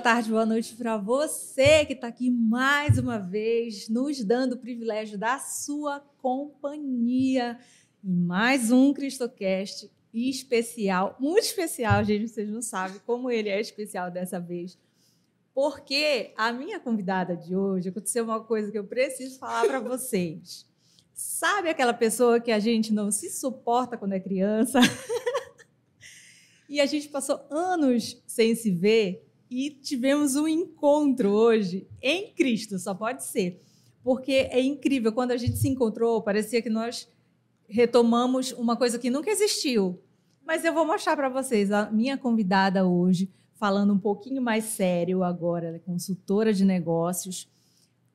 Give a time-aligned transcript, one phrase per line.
[0.00, 4.56] boa tarde, boa noite para você que está aqui mais uma vez, nos dando o
[4.56, 7.58] privilégio da sua companhia
[8.02, 14.10] em mais um Cristocast especial, muito especial, gente, vocês não sabem como ele é especial
[14.10, 14.78] dessa vez.
[15.52, 20.66] Porque a minha convidada de hoje aconteceu uma coisa que eu preciso falar para vocês.
[21.12, 24.80] Sabe aquela pessoa que a gente não se suporta quando é criança?
[26.70, 32.78] e a gente passou anos sem se ver e tivemos um encontro hoje em Cristo,
[32.78, 33.60] só pode ser.
[34.02, 37.08] Porque é incrível, quando a gente se encontrou, parecia que nós
[37.68, 40.00] retomamos uma coisa que nunca existiu.
[40.46, 45.22] Mas eu vou mostrar para vocês a minha convidada hoje, falando um pouquinho mais sério
[45.22, 47.48] agora, ela é consultora de negócios,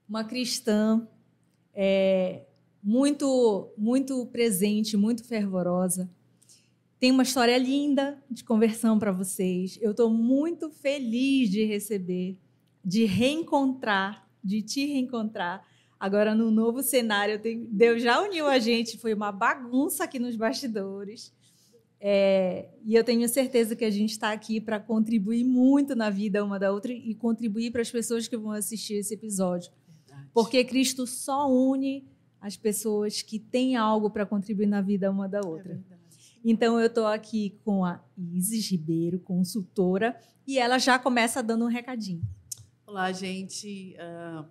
[0.08, 1.08] uma cristã
[1.74, 2.44] é,
[2.82, 6.10] muito, muito presente, muito fervorosa.
[7.00, 9.78] Tem uma história linda de conversão para vocês.
[9.82, 12.38] Eu estou muito feliz de receber,
[12.84, 15.66] de reencontrar, de te reencontrar
[16.00, 21.34] Agora, no novo cenário, Deus já uniu a gente, foi uma bagunça aqui nos bastidores.
[22.00, 26.44] É, e eu tenho certeza que a gente está aqui para contribuir muito na vida
[26.44, 29.72] uma da outra e contribuir para as pessoas que vão assistir esse episódio.
[29.88, 30.30] Verdade.
[30.34, 32.06] Porque Cristo só une
[32.42, 35.82] as pessoas que têm algo para contribuir na vida uma da outra.
[35.90, 35.95] É
[36.52, 40.16] então, eu estou aqui com a Isis Ribeiro, consultora,
[40.46, 42.22] e ela já começa dando um recadinho.
[42.86, 43.96] Olá, gente.
[43.98, 44.46] Uh,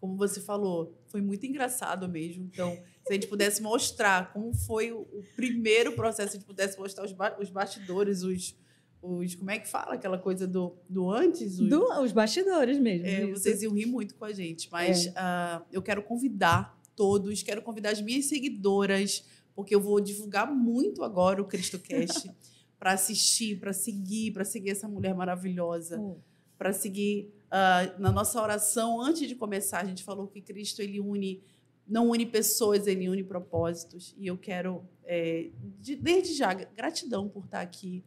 [0.00, 2.44] como você falou, foi muito engraçado mesmo.
[2.44, 6.46] Então, se a gente pudesse mostrar como foi o, o primeiro processo, se a gente
[6.46, 8.54] pudesse mostrar os, ba os bastidores, os,
[9.02, 9.34] os.
[9.34, 11.58] Como é que fala aquela coisa do, do antes?
[11.58, 13.06] Os, do, os bastidores mesmo.
[13.06, 14.70] É, vocês iam rir muito com a gente.
[14.70, 15.10] Mas é.
[15.10, 19.24] uh, eu quero convidar todos, quero convidar as minhas seguidoras,
[19.58, 22.30] porque eu vou divulgar muito agora o CristoCast
[22.78, 26.18] para assistir, para seguir, para seguir essa mulher maravilhosa, oh.
[26.56, 31.00] para seguir Uh, na nossa oração, antes de começar, a gente falou que Cristo ele
[31.00, 31.42] une,
[31.86, 34.14] não une pessoas, ele une propósitos.
[34.18, 35.48] E eu quero, é,
[35.80, 38.04] de, desde já, gratidão por estar aqui.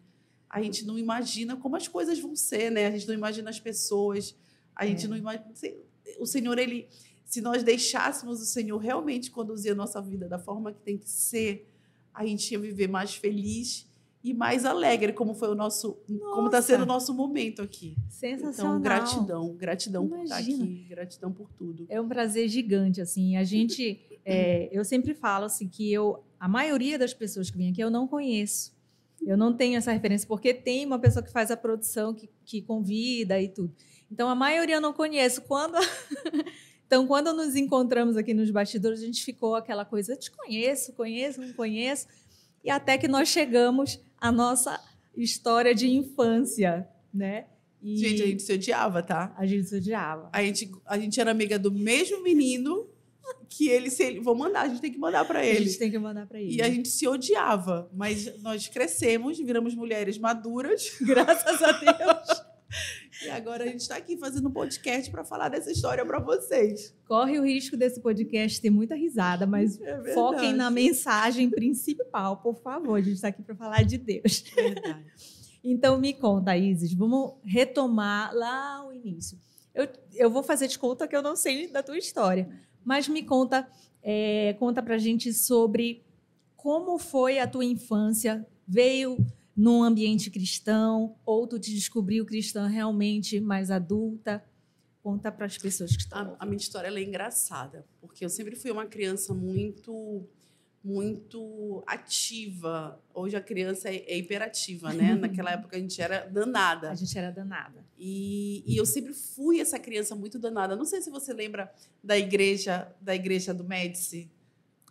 [0.48, 2.86] A gente não imagina como as coisas vão ser, né?
[2.86, 4.38] A gente não imagina as pessoas.
[4.76, 5.08] A gente é.
[5.08, 5.52] não imagina.
[6.20, 6.88] O Senhor, ele,
[7.32, 11.10] se nós deixássemos o Senhor realmente conduzir a nossa vida da forma que tem que
[11.10, 11.66] ser,
[12.14, 13.90] a gente ia viver mais feliz
[14.22, 16.36] e mais alegre, como foi o nosso, Nossa.
[16.36, 17.96] como está sendo o nosso momento aqui.
[18.10, 18.74] Sensacional.
[18.74, 20.20] Então, gratidão, gratidão Imagina.
[20.20, 21.86] por estar aqui, gratidão por tudo.
[21.88, 23.38] É um prazer gigante, assim.
[23.38, 27.72] A gente, é, eu sempre falo assim que eu, a maioria das pessoas que vêm
[27.72, 28.76] aqui eu não conheço.
[29.26, 32.62] Eu não tenho essa referência porque tem uma pessoa que faz a produção, que, que
[32.62, 33.74] convida e tudo.
[34.12, 35.42] Então a maioria eu não conheço.
[35.44, 35.78] Quando
[36.92, 41.40] Então, quando nos encontramos aqui nos bastidores, a gente ficou aquela coisa: te conheço, conheço,
[41.40, 42.06] não conheço.
[42.62, 44.78] E até que nós chegamos a nossa
[45.16, 47.46] história de infância, né?
[47.82, 49.34] E gente, a gente se odiava, tá?
[49.38, 50.30] A gente se odiava.
[50.34, 52.90] A gente, a gente era amiga do mesmo menino
[53.48, 55.60] que ele se ele, vou mandar, a gente tem que mandar para ele.
[55.60, 56.58] A gente tem que mandar para ele.
[56.58, 62.42] E a gente se odiava, mas nós crescemos, viramos mulheres maduras, graças a Deus.
[63.24, 66.96] E agora a gente está aqui fazendo um podcast para falar dessa história para vocês.
[67.08, 72.56] Corre o risco desse podcast ter muita risada, mas é foquem na mensagem principal, por
[72.62, 72.96] favor.
[72.96, 74.44] A gente está aqui para falar de Deus.
[74.56, 75.06] Verdade.
[75.64, 79.38] Então me conta, Isis, vamos retomar lá o início.
[79.76, 82.50] Eu, eu vou fazer de conta que eu não sei da tua história,
[82.84, 83.68] mas me conta,
[84.02, 86.04] é, conta para gente sobre
[86.56, 88.46] como foi a tua infância.
[88.68, 89.18] Veio
[89.56, 94.44] num ambiente cristão, ou tu te descobriu cristã realmente mais adulta?
[95.04, 96.36] Conta para as pessoas que estão.
[96.40, 100.28] A, a minha história é engraçada, porque eu sempre fui uma criança muito
[100.84, 103.00] muito ativa.
[103.14, 105.14] Hoje a criança é, é hiperativa, né?
[105.16, 106.90] Naquela época a gente era danada.
[106.90, 107.86] A gente era danada.
[107.98, 110.76] E, e, eu sempre fui essa criança muito danada.
[110.76, 111.72] Não sei se você lembra
[112.04, 114.30] da igreja da igreja do Médici.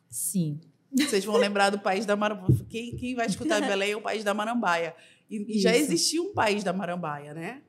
[0.08, 0.60] Sim.
[0.92, 2.66] Vocês vão lembrar do país da Marambaia.
[2.68, 4.94] Quem, quem vai escutar Belém é o país da Marambaia.
[5.30, 7.62] E, e já existia um país da Marambaia, né?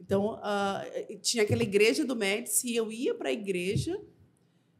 [0.00, 4.00] Então, uh, tinha aquela igreja do Médici, e eu ia para a igreja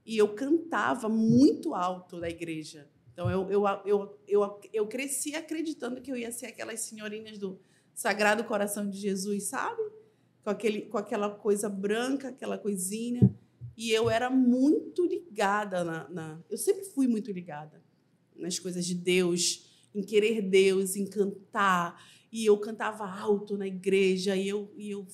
[0.05, 2.89] e eu cantava muito alto na igreja.
[3.13, 7.61] Então, eu, eu, eu, eu, eu cresci acreditando que eu ia ser aquelas senhorinhas do
[7.95, 9.81] Sagrado Coração de Jesus, sabe?
[10.43, 13.33] Com, aquele, com aquela coisa branca, aquela coisinha.
[13.77, 17.83] E eu era muito ligada na, na, Eu sempre fui muito ligada
[18.37, 22.03] nas coisas de Deus, em querer Deus, em cantar.
[22.31, 25.07] E eu cantava alto na igreja, e eu, e eu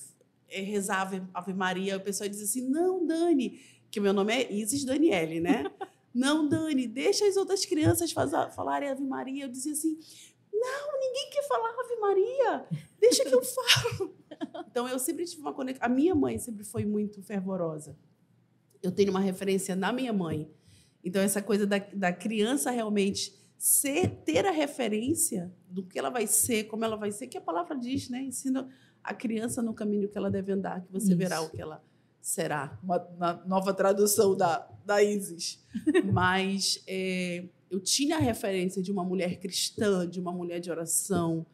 [0.49, 1.97] é, rezava Ave Maria.
[1.97, 3.59] O pessoal dizia assim: não, Dani,
[3.91, 5.65] que meu nome é Isis Daniele, né?
[6.13, 9.45] não, Dani, deixa as outras crianças falarem Ave Maria.
[9.45, 9.97] Eu dizia assim:
[10.51, 12.65] não, ninguém quer falar Ave Maria,
[12.99, 14.15] deixa que eu falo.
[14.69, 15.85] então eu sempre tive uma conexão.
[15.85, 17.97] A minha mãe sempre foi muito fervorosa.
[18.81, 20.49] Eu tenho uma referência na minha mãe.
[21.03, 26.25] Então, essa coisa da, da criança realmente ser, ter a referência do que ela vai
[26.25, 28.21] ser, como ela vai ser, que a palavra diz, né?
[28.21, 28.69] Ensina
[29.03, 31.17] a criança no caminho que ela deve andar, que você Isso.
[31.17, 31.83] verá o que ela
[32.21, 32.79] será.
[32.83, 35.63] Uma, uma nova tradução da, da Isis.
[36.11, 41.45] Mas é, eu tinha a referência de uma mulher cristã, de uma mulher de oração,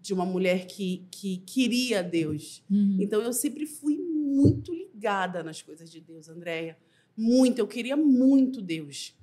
[0.00, 2.62] de uma mulher que, que queria Deus.
[2.70, 2.98] Uhum.
[3.00, 3.96] Então eu sempre fui
[4.26, 6.76] muito ligada nas coisas de Deus, Andréia.
[7.16, 9.16] Muito, eu queria muito Deus.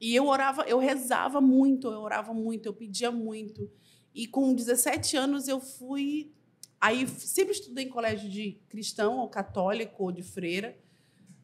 [0.00, 3.70] E eu orava, eu rezava muito, eu orava muito, eu pedia muito.
[4.14, 6.32] E com 17 anos eu fui.
[6.80, 10.78] Aí sempre estudei em colégio de cristão, ou católico, ou de freira.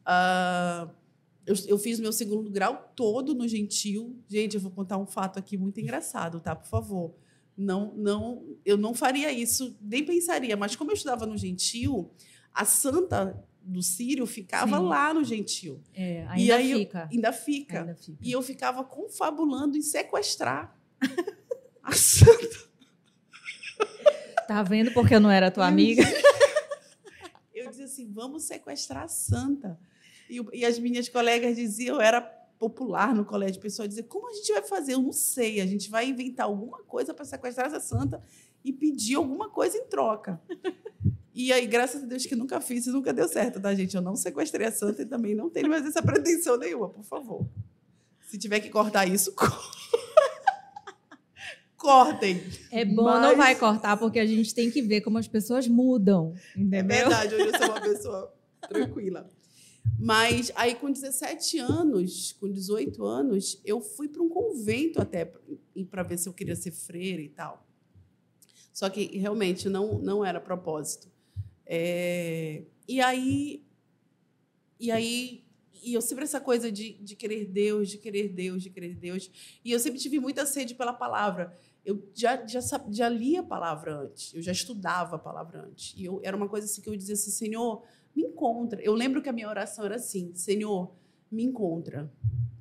[0.01, 0.91] Uh,
[1.45, 4.15] eu, eu, fiz meu segundo grau todo no Gentil.
[4.27, 6.55] Gente, eu vou contar um fato aqui muito engraçado, tá?
[6.55, 7.15] Por favor.
[7.57, 10.55] Não, não, eu não faria isso, nem pensaria.
[10.55, 12.09] Mas como eu estudava no Gentil,
[12.53, 14.85] a santa do Sírio ficava Sim.
[14.85, 15.81] lá no Gentil.
[15.93, 17.09] É, ainda e aí fica.
[17.11, 17.79] Ainda fica.
[17.79, 18.17] Ainda fica.
[18.21, 20.75] E eu ficava confabulando em sequestrar
[21.83, 22.71] a santa.
[24.47, 26.03] Tá vendo porque eu não era tua amiga?
[27.53, 29.79] eu dizia assim, vamos sequestrar a santa.
[30.29, 34.29] E, e as minhas colegas diziam, eu era popular no colégio, o pessoal dizia, como
[34.29, 34.93] a gente vai fazer?
[34.93, 38.23] Eu não sei, a gente vai inventar alguma coisa para sequestrar essa santa
[38.63, 40.39] e pedir alguma coisa em troca.
[41.33, 43.95] E aí, graças a Deus que nunca fiz e nunca deu certo, tá, gente?
[43.95, 47.47] Eu não sequestrei a santa e também não tenho mais essa pretensão nenhuma, por favor.
[48.27, 49.33] Se tiver que cortar isso,
[51.77, 52.41] cortem.
[52.71, 53.21] É bom, Mas...
[53.21, 56.33] não vai cortar, porque a gente tem que ver como as pessoas mudam.
[56.55, 56.79] Entendeu?
[56.79, 58.33] É verdade, hoje eu sou uma pessoa
[58.69, 59.31] tranquila.
[59.97, 65.31] Mas aí, com 17 anos, com 18 anos, eu fui para um convento até
[65.89, 67.65] para ver se eu queria ser freira e tal.
[68.73, 71.09] Só que realmente não, não era propósito.
[71.73, 73.63] É, e aí,
[74.77, 75.45] e aí,
[75.81, 79.31] e eu sempre essa coisa de, de querer Deus, de querer Deus, de querer Deus.
[79.63, 81.57] E eu sempre tive muita sede pela palavra.
[81.85, 82.59] Eu já, já,
[82.89, 85.93] já lia a palavra antes, eu já estudava a palavra antes.
[85.95, 87.81] E eu, era uma coisa assim que eu dizia assim, Senhor,
[88.13, 88.81] me encontra.
[88.81, 90.93] Eu lembro que a minha oração era assim: Senhor,
[91.31, 92.11] me encontra,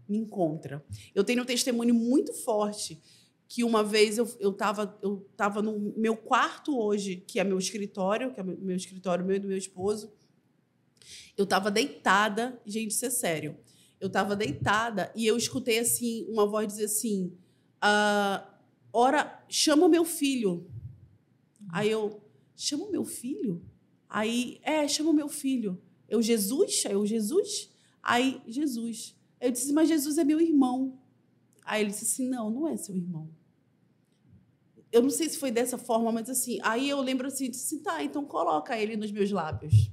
[0.09, 0.85] me encontra.
[1.13, 3.03] Eu tenho um testemunho muito forte
[3.51, 8.33] que uma vez eu estava eu tava no meu quarto hoje, que é meu escritório,
[8.33, 10.13] que é meu escritório meu e do meu esposo.
[11.37, 13.59] Eu estava deitada, gente, isso é sério.
[14.01, 17.37] Eu estava deitada e eu escutei assim uma voz dizer assim:
[17.81, 18.49] ah,
[18.93, 20.71] "Ora, chama o meu filho".
[21.73, 22.23] Aí eu
[22.55, 23.61] chama o meu filho.
[24.09, 25.83] Aí, é, chama o meu filho.
[26.09, 26.85] Eu, Jesus?
[26.87, 27.69] Aí eu, Jesus?
[28.01, 29.17] Aí, Jesus.
[29.41, 31.01] Eu disse, mas Jesus é meu irmão.
[31.65, 33.29] Aí ele disse assim, não, não é seu irmão.
[34.93, 38.03] Eu não sei se foi dessa forma, mas assim, aí eu lembro assim, disse, tá,
[38.03, 39.91] então coloca ele nos meus lábios.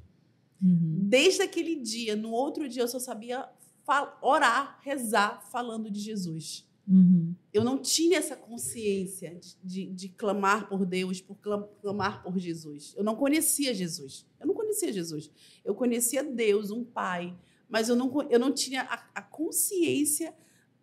[0.62, 1.02] Uhum.
[1.04, 3.48] Desde aquele dia, no outro dia, eu só sabia
[4.22, 6.68] orar, rezar, falando de Jesus.
[6.88, 7.36] Uhum.
[7.54, 11.38] Eu não tinha essa consciência de, de, de, clamar por Deus, por
[11.82, 12.94] clamar por Jesus.
[12.96, 14.26] Eu não conhecia Jesus.
[14.40, 15.30] Eu não conhecia Jesus.
[15.66, 17.38] Eu conhecia Deus, um Pai,
[17.70, 20.34] mas eu não, eu não tinha a, a consciência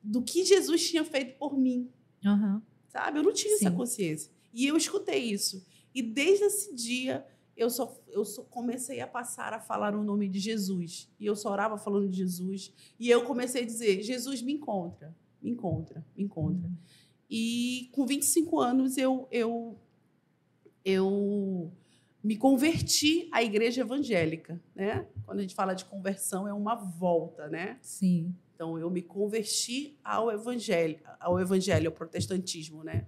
[0.03, 1.91] do que Jesus tinha feito por mim.
[2.23, 2.61] Uhum.
[2.95, 3.19] Sabe?
[3.19, 3.67] Eu não tinha Sim.
[3.67, 4.31] essa consciência.
[4.53, 5.67] E eu escutei isso.
[5.95, 10.29] E desde esse dia, eu só, eu só comecei a passar a falar o nome
[10.29, 11.11] de Jesus.
[11.21, 12.73] E eu só orava falando de Jesus.
[12.99, 16.67] E eu comecei a dizer: Jesus me encontra me encontra, me encontra.
[16.67, 16.77] Uhum.
[17.29, 19.79] E com 25 anos eu, eu,
[20.85, 21.71] eu
[22.23, 25.07] me converti à igreja evangélica, né?
[25.27, 27.79] Quando a gente fala de conversão, é uma volta, né?
[27.83, 28.35] Sim.
[28.55, 33.07] Então eu me converti ao evangelho, ao evangelho, ao protestantismo, né?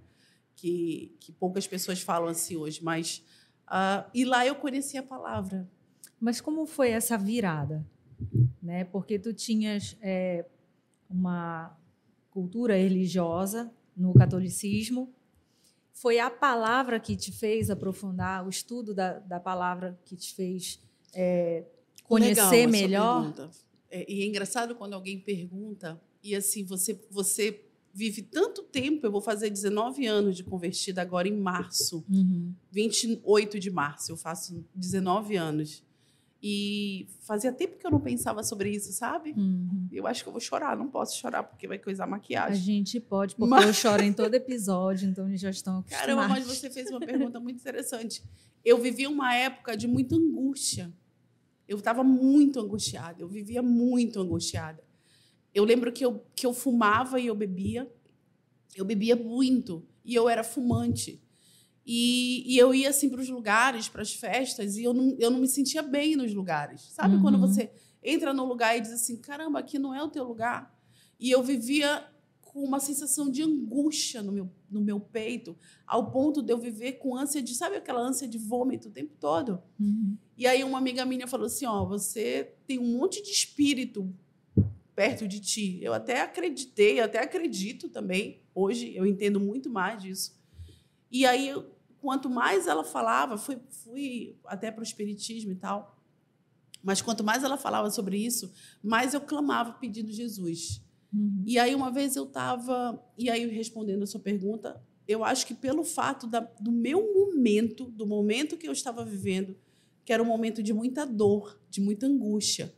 [0.55, 3.23] Que, que poucas pessoas falam assim hoje, mas
[3.67, 5.69] uh, e lá eu conheci a palavra.
[6.19, 7.85] Mas como foi essa virada,
[8.61, 8.83] né?
[8.85, 10.45] Porque tu tinhas é,
[11.09, 11.77] uma
[12.31, 15.13] cultura religiosa no catolicismo.
[15.93, 20.79] Foi a palavra que te fez aprofundar, o estudo da, da palavra que te fez
[21.13, 21.63] é,
[22.03, 23.33] conhecer melhor?
[23.89, 27.63] É, e é engraçado quando alguém pergunta, e assim, você, você
[27.93, 32.53] vive tanto tempo, eu vou fazer 19 anos de convertida agora em março, uhum.
[32.71, 35.83] 28 de março, eu faço 19 anos.
[36.41, 39.33] E fazia tempo que eu não pensava sobre isso, sabe?
[39.35, 39.87] Uhum.
[39.91, 42.53] Eu acho que eu vou chorar, não posso chorar porque vai coisar maquiagem.
[42.53, 43.65] A gente pode, porque mas...
[43.65, 46.05] eu choro em todo episódio, então eles já estão acostumados.
[46.05, 48.23] Caramba, mas você fez uma pergunta muito interessante.
[48.63, 50.93] Eu vivi uma época de muita angústia.
[51.67, 54.83] Eu estava muito angustiada, eu vivia muito angustiada.
[55.53, 57.91] Eu lembro que eu, que eu fumava e eu bebia.
[58.75, 61.21] Eu bebia muito e eu era fumante.
[61.85, 65.31] E, e eu ia assim para os lugares, para as festas, e eu não, eu
[65.31, 66.81] não me sentia bem nos lugares.
[66.91, 67.21] Sabe Uhum.
[67.21, 67.71] quando você
[68.03, 70.77] entra no lugar e diz assim: caramba, aqui não é o teu lugar?
[71.19, 72.05] E eu vivia
[72.41, 76.93] com uma sensação de angústia no meu, no meu peito, ao ponto de eu viver
[76.93, 79.61] com ânsia de, sabe aquela ânsia de vômito o tempo todo?
[79.79, 80.17] Uhum.
[80.37, 84.13] E aí uma amiga minha falou assim, ó, você tem um monte de espírito
[84.95, 85.79] perto de ti.
[85.81, 88.41] Eu até acreditei, até acredito também.
[88.53, 90.39] Hoje eu entendo muito mais disso.
[91.11, 91.65] E aí, eu-
[91.99, 95.97] quanto mais ela falava, fui, fui até para o espiritismo e tal.
[96.83, 98.51] Mas quanto mais ela falava sobre isso,
[98.83, 100.81] mais eu clamava pedindo Jesus.
[101.13, 101.43] Uhum.
[101.45, 103.03] E aí, uma vez eu estava.
[103.17, 107.85] E aí, respondendo a sua pergunta, eu acho que pelo fato da- do meu momento,
[107.85, 109.55] do momento que eu estava vivendo,
[110.07, 112.73] que era um momento de muita dor, de muita angústia.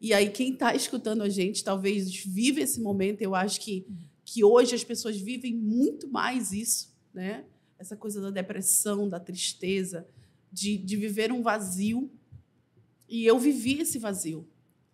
[0.00, 3.22] E aí, quem está escutando a gente, talvez vive esse momento.
[3.22, 3.86] Eu acho que,
[4.24, 7.44] que hoje as pessoas vivem muito mais isso, né?
[7.78, 10.04] Essa coisa da depressão, da tristeza,
[10.50, 12.10] de, de viver um vazio.
[13.08, 14.44] E eu vivi esse vazio.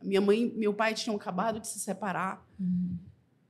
[0.02, 2.94] Minha mãe meu pai tinham acabado de se separar Uhum.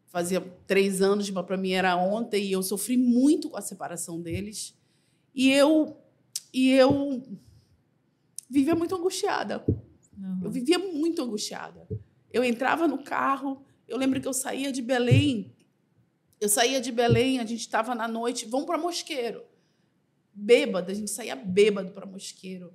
[0.06, 4.72] fazia três anos, para mim era ontem, e eu sofri muito com a separação deles.
[5.34, 5.96] E eu,
[6.54, 7.24] e eu
[8.50, 9.64] vivia muito angustiada.
[10.18, 10.40] Uhum.
[10.42, 11.86] Eu vivia muito angustiada.
[12.32, 15.54] Eu entrava no carro, eu lembro que eu saía de Belém,
[16.40, 19.44] eu saía de Belém, a gente estava na noite, vamos para Mosqueiro.
[20.32, 22.72] Bêbada, a gente saía bêbado para Mosqueiro.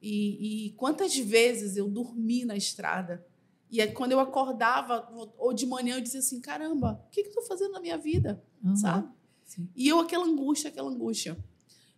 [0.00, 3.24] E, e quantas vezes eu dormi na estrada.
[3.70, 5.08] E aí, quando eu acordava,
[5.38, 7.96] ou de manhã, eu dizia assim: caramba, o que, que eu estou fazendo na minha
[7.96, 8.42] vida?
[8.62, 8.76] Uhum.
[8.76, 9.08] Sabe?
[9.44, 9.68] Sim.
[9.74, 11.36] E eu, aquela angústia, aquela angústia.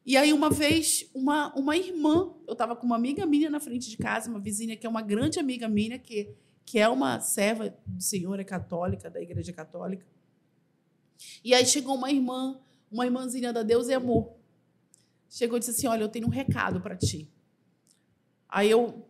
[0.09, 3.91] E aí, uma vez, uma, uma irmã, eu estava com uma amiga minha na frente
[3.91, 6.35] de casa, uma vizinha que é uma grande amiga minha, que,
[6.65, 10.07] que é uma serva do Senhor, é católica, da Igreja Católica.
[11.45, 12.59] E aí chegou uma irmã,
[12.91, 14.33] uma irmãzinha da Deus e Amor.
[15.29, 17.31] Chegou e disse assim: Olha, eu tenho um recado para ti.
[18.49, 19.07] Aí eu,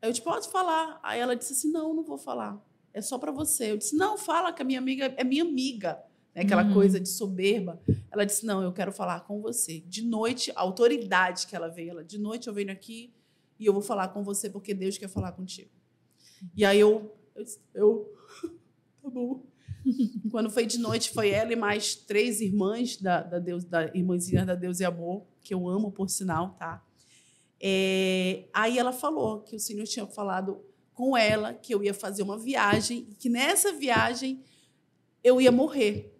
[0.00, 1.00] eu disse: Pode falar.
[1.02, 2.64] Aí ela disse assim: Não, não vou falar.
[2.94, 3.72] É só para você.
[3.72, 6.00] Eu disse: Não, fala que a minha amiga é minha amiga.
[6.38, 6.44] Né?
[6.44, 6.72] Aquela Uhum.
[6.72, 7.80] coisa de soberba.
[8.10, 9.80] Ela disse: Não, eu quero falar com você.
[9.80, 13.12] De noite, a autoridade que ela veio, ela, de noite eu venho aqui
[13.58, 15.70] e eu vou falar com você porque Deus quer falar contigo.
[16.56, 18.14] E aí eu, eu, eu
[19.02, 19.44] tá bom.
[20.30, 24.44] Quando foi de noite, foi ela e mais três irmãs da, da, Deus, da irmãzinha
[24.44, 26.84] da Deus e Amor, que eu amo, por sinal, tá?
[27.60, 30.64] É, aí ela falou que o Senhor tinha falado
[30.94, 34.42] com ela que eu ia fazer uma viagem e que nessa viagem
[35.24, 36.14] eu ia morrer.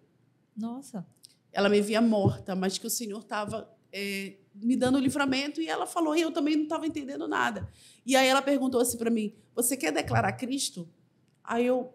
[0.59, 1.05] Nossa.
[1.51, 5.87] Ela me via morta, mas que o Senhor estava é, me dando livramento e ela
[5.87, 7.67] falou e eu também não estava entendendo nada.
[8.05, 10.87] E aí ela perguntou assim para mim: Você quer declarar Cristo?
[11.43, 11.93] Aí eu,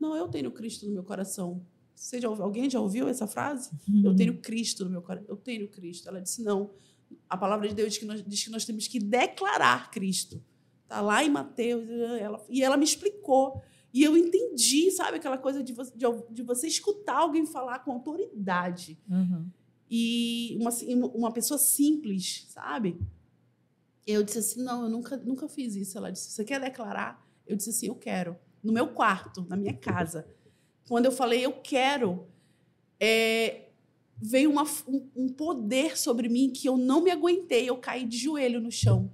[0.00, 1.64] não, eu tenho Cristo no meu coração.
[1.94, 3.70] Você já ouviu, alguém já ouviu essa frase?
[4.04, 5.26] Eu tenho Cristo no meu coração.
[5.28, 6.08] Eu tenho Cristo.
[6.08, 6.70] Ela disse: Não.
[7.30, 10.42] A palavra de Deus diz que nós, diz que nós temos que declarar Cristo.
[10.82, 11.88] Está lá em Mateus.
[11.88, 13.62] Ela, e ela me explicou.
[13.96, 17.92] E eu entendi, sabe, aquela coisa de você, de, de você escutar alguém falar com
[17.92, 19.00] autoridade.
[19.08, 19.48] Uhum.
[19.90, 20.70] E uma,
[21.14, 23.00] uma pessoa simples, sabe?
[24.06, 25.96] Eu disse assim: não, eu nunca, nunca fiz isso.
[25.96, 27.26] Ela disse: você quer declarar?
[27.46, 28.36] Eu disse assim: eu quero.
[28.62, 30.28] No meu quarto, na minha casa.
[30.86, 32.26] Quando eu falei, eu quero,
[33.00, 33.70] é,
[34.18, 37.66] veio uma, um, um poder sobre mim que eu não me aguentei.
[37.66, 39.10] Eu caí de joelho no chão.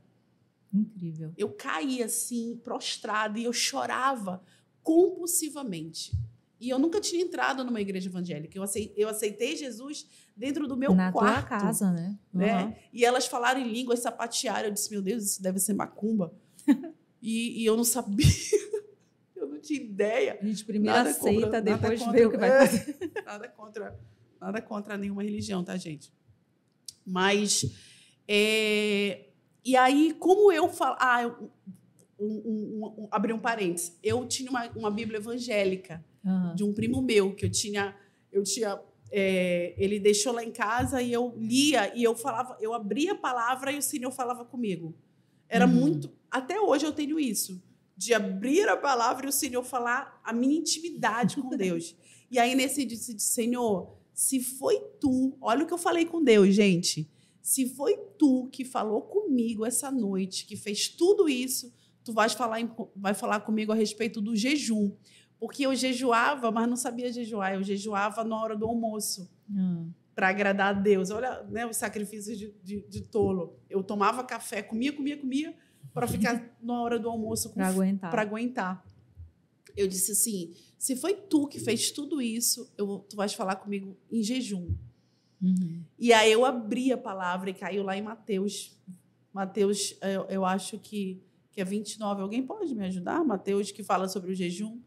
[0.74, 1.32] Incrível.
[1.38, 4.42] Eu caí assim, prostrada, e eu chorava
[4.82, 6.12] compulsivamente.
[6.60, 8.56] E eu nunca tinha entrado numa igreja evangélica.
[8.56, 11.48] Eu aceitei, eu aceitei Jesus dentro do meu Na quarto.
[11.48, 12.16] tua casa, né?
[12.32, 12.64] Né?
[12.64, 12.74] Uhum.
[12.92, 14.68] E elas falaram em línguas, sapatearam.
[14.68, 16.32] Eu disse, meu Deus, isso deve ser macumba.
[17.20, 18.24] e, e eu não sabia.
[19.34, 20.38] eu não tinha ideia.
[20.40, 22.66] A gente primeiro Nada aceita, contra- depois contra- vê o que vai é.
[22.66, 23.10] fazer.
[23.26, 24.00] Nada contra,
[24.40, 26.12] nada contra nenhuma religião, tá, gente?
[27.04, 27.64] Mas,
[28.28, 29.26] é,
[29.64, 30.96] e aí, como eu falo...
[31.00, 31.50] Ah, eu-
[32.24, 33.96] um, um, um, abrir um parênteses.
[34.02, 36.54] Eu tinha uma, uma Bíblia evangélica Uhum.
[36.54, 37.96] de um primo meu, que eu tinha...
[38.30, 38.80] Eu tinha
[39.14, 43.14] é, ele deixou lá em casa e eu lia e eu falava, eu abria a
[43.14, 44.94] palavra e o Senhor falava comigo.
[45.48, 45.72] Era Uhum.
[45.72, 46.10] muito.
[46.30, 47.62] Até hoje eu tenho isso,
[47.94, 51.94] de abrir a palavra e o Senhor falar a minha intimidade com Deus.
[52.30, 56.24] e aí nesse dia disse, Senhor, se foi tu, olha o que eu falei com
[56.24, 57.06] Deus, gente.
[57.42, 61.70] Se foi tu que falou comigo essa noite, que fez tudo isso,
[62.04, 64.92] tu vais falar, em- vai falar comigo a respeito do jejum.
[65.38, 67.54] Porque eu jejuava, mas não sabia jejuar.
[67.54, 69.90] Eu jejuava na hora do almoço Uhum.
[70.14, 71.10] para agradar a Deus.
[71.10, 73.56] Olha né, os sacrifícios de, de, de tolo.
[73.68, 75.54] Eu tomava café, comia, comia, comia,
[75.92, 78.10] para ficar na hora do almoço Pra aguentar.
[78.10, 78.86] para aguentar.
[79.76, 83.96] Eu disse assim: se foi tu que fez tudo isso, eu, tu vais falar comigo
[84.10, 84.74] em jejum.
[85.42, 85.82] Uhum.
[85.98, 88.78] E aí eu abri a palavra e caiu lá em Mateus.
[89.32, 91.20] Mateus, eu, eu acho que,
[91.52, 92.22] que é 29.
[92.22, 93.22] Alguém pode me ajudar?
[93.24, 94.80] Mateus, que fala sobre o jejum.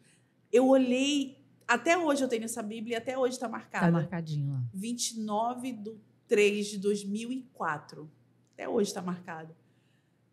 [0.51, 3.85] Eu olhei, até hoje eu tenho essa Bíblia e até hoje está marcada.
[3.85, 4.63] Tá marcadinho lá.
[4.73, 5.95] 29 de
[6.27, 8.09] 3 de 2004.
[8.53, 9.55] Até hoje está marcado.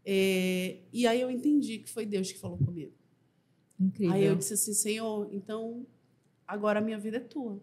[0.05, 2.93] É, e aí eu entendi que foi Deus que falou comigo.
[3.79, 4.15] Incrível.
[4.15, 5.87] Aí eu disse assim, Senhor, então
[6.47, 7.63] agora a minha vida é tua.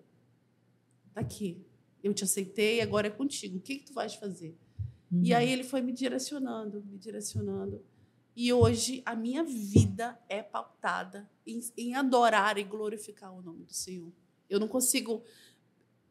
[1.13, 1.65] Tá aqui.
[2.03, 3.57] Eu te aceitei, agora é contigo.
[3.57, 4.55] O que, que tu vais fazer?
[5.11, 5.21] Uhum.
[5.23, 7.81] E aí ele foi me direcionando, me direcionando.
[8.41, 13.73] E hoje a minha vida é pautada em, em adorar e glorificar o nome do
[13.73, 14.13] Senhor.
[14.49, 15.21] Eu não consigo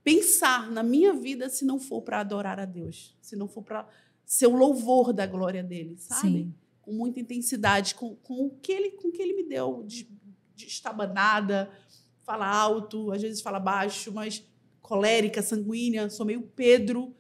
[0.05, 3.89] pensar na minha vida se não for para adorar a Deus, se não for para
[4.27, 6.21] ser o louvor da glória dele, sabe?
[6.21, 6.55] Sim.
[6.83, 10.07] Com muita intensidade, com, com o que ele, com que ele me deu de,
[10.55, 11.71] de estabanada,
[12.25, 14.45] fala alto, às vezes fala baixo, mas
[14.83, 17.17] colérica, sanguínea, sou meio Pedro,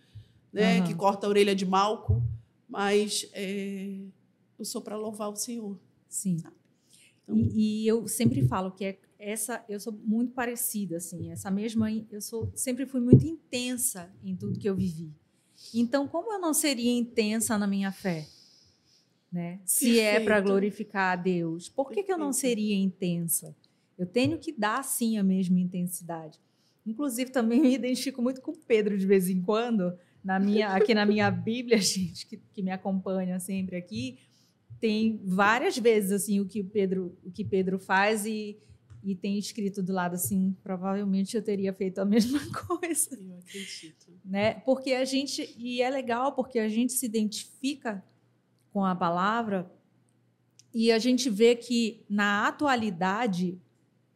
[0.52, 0.86] né, Aham.
[0.86, 2.22] que corta a orelha de Malco,
[2.68, 4.02] mas é,
[4.58, 5.78] eu sou para louvar o Senhor.
[6.08, 6.36] Sim.
[6.36, 6.52] Então-
[7.36, 11.90] E, e eu sempre falo que é essa, eu sou muito parecida, assim, essa mesma,
[12.10, 15.10] eu sou sempre fui muito intensa em tudo que eu vivi.
[15.74, 18.26] Então, como eu não seria intensa na minha fé,
[19.30, 19.60] né?
[19.64, 23.54] Se é para glorificar a Deus, por que, que eu não seria intensa?
[23.98, 26.38] Eu tenho que dar sim a mesma intensidade.
[26.86, 29.92] Inclusive, também me identifico muito com Pedro de vez em quando,
[30.24, 34.18] na minha, aqui na minha Bíblia, gente, que, que me acompanha sempre aqui,
[34.80, 38.56] tem várias vezes assim o que o Pedro, o que Pedro faz e,
[39.02, 44.12] e tem escrito do lado assim, provavelmente eu teria feito a mesma coisa, Eu acredito.
[44.24, 44.55] né?
[44.61, 48.05] Porque a gente e é legal porque a gente se identifica
[48.72, 49.70] com a palavra
[50.72, 53.59] e a gente vê que na atualidade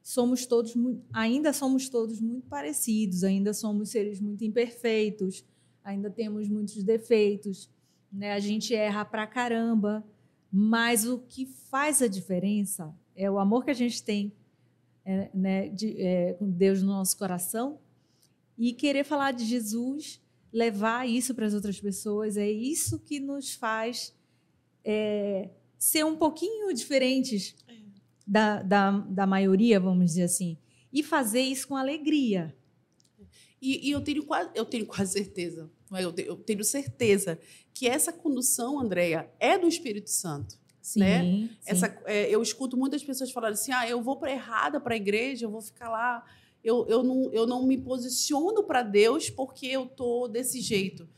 [0.03, 0.75] somos todos
[1.13, 5.45] ainda somos todos muito parecidos, ainda somos seres muito imperfeitos,
[5.83, 7.71] ainda temos muitos defeitos,
[8.13, 8.33] né?
[8.33, 10.05] A gente erra pra caramba,
[10.53, 14.35] mas o que faz a diferença é o amor que a gente tem
[15.05, 17.81] é, né, de, é, com Deus no nosso coração
[18.59, 20.21] e querer falar de Jesus,
[20.53, 22.37] levar isso para as outras pessoas.
[22.37, 24.15] É isso que nos faz
[24.85, 27.75] é, ser um pouquinho diferentes É.
[28.27, 30.59] da, da, da maioria, vamos dizer assim,
[30.93, 32.55] e fazer isso com alegria.
[33.61, 35.71] E, e eu, tenho quase, eu tenho quase certeza?
[36.01, 37.39] Eu, te- eu tenho certeza
[37.75, 40.61] que essa condução, Andréia, é do Espírito Santo.
[40.81, 41.23] Sim, Né?
[41.23, 41.51] sim.
[41.67, 44.97] Essa, é, eu escuto muitas pessoas falarem assim: ah, eu vou para errada para a
[44.97, 46.25] igreja, eu vou ficar lá,
[46.65, 51.09] eu, eu, não, eu não me posiciono para Deus porque eu tô desse jeito.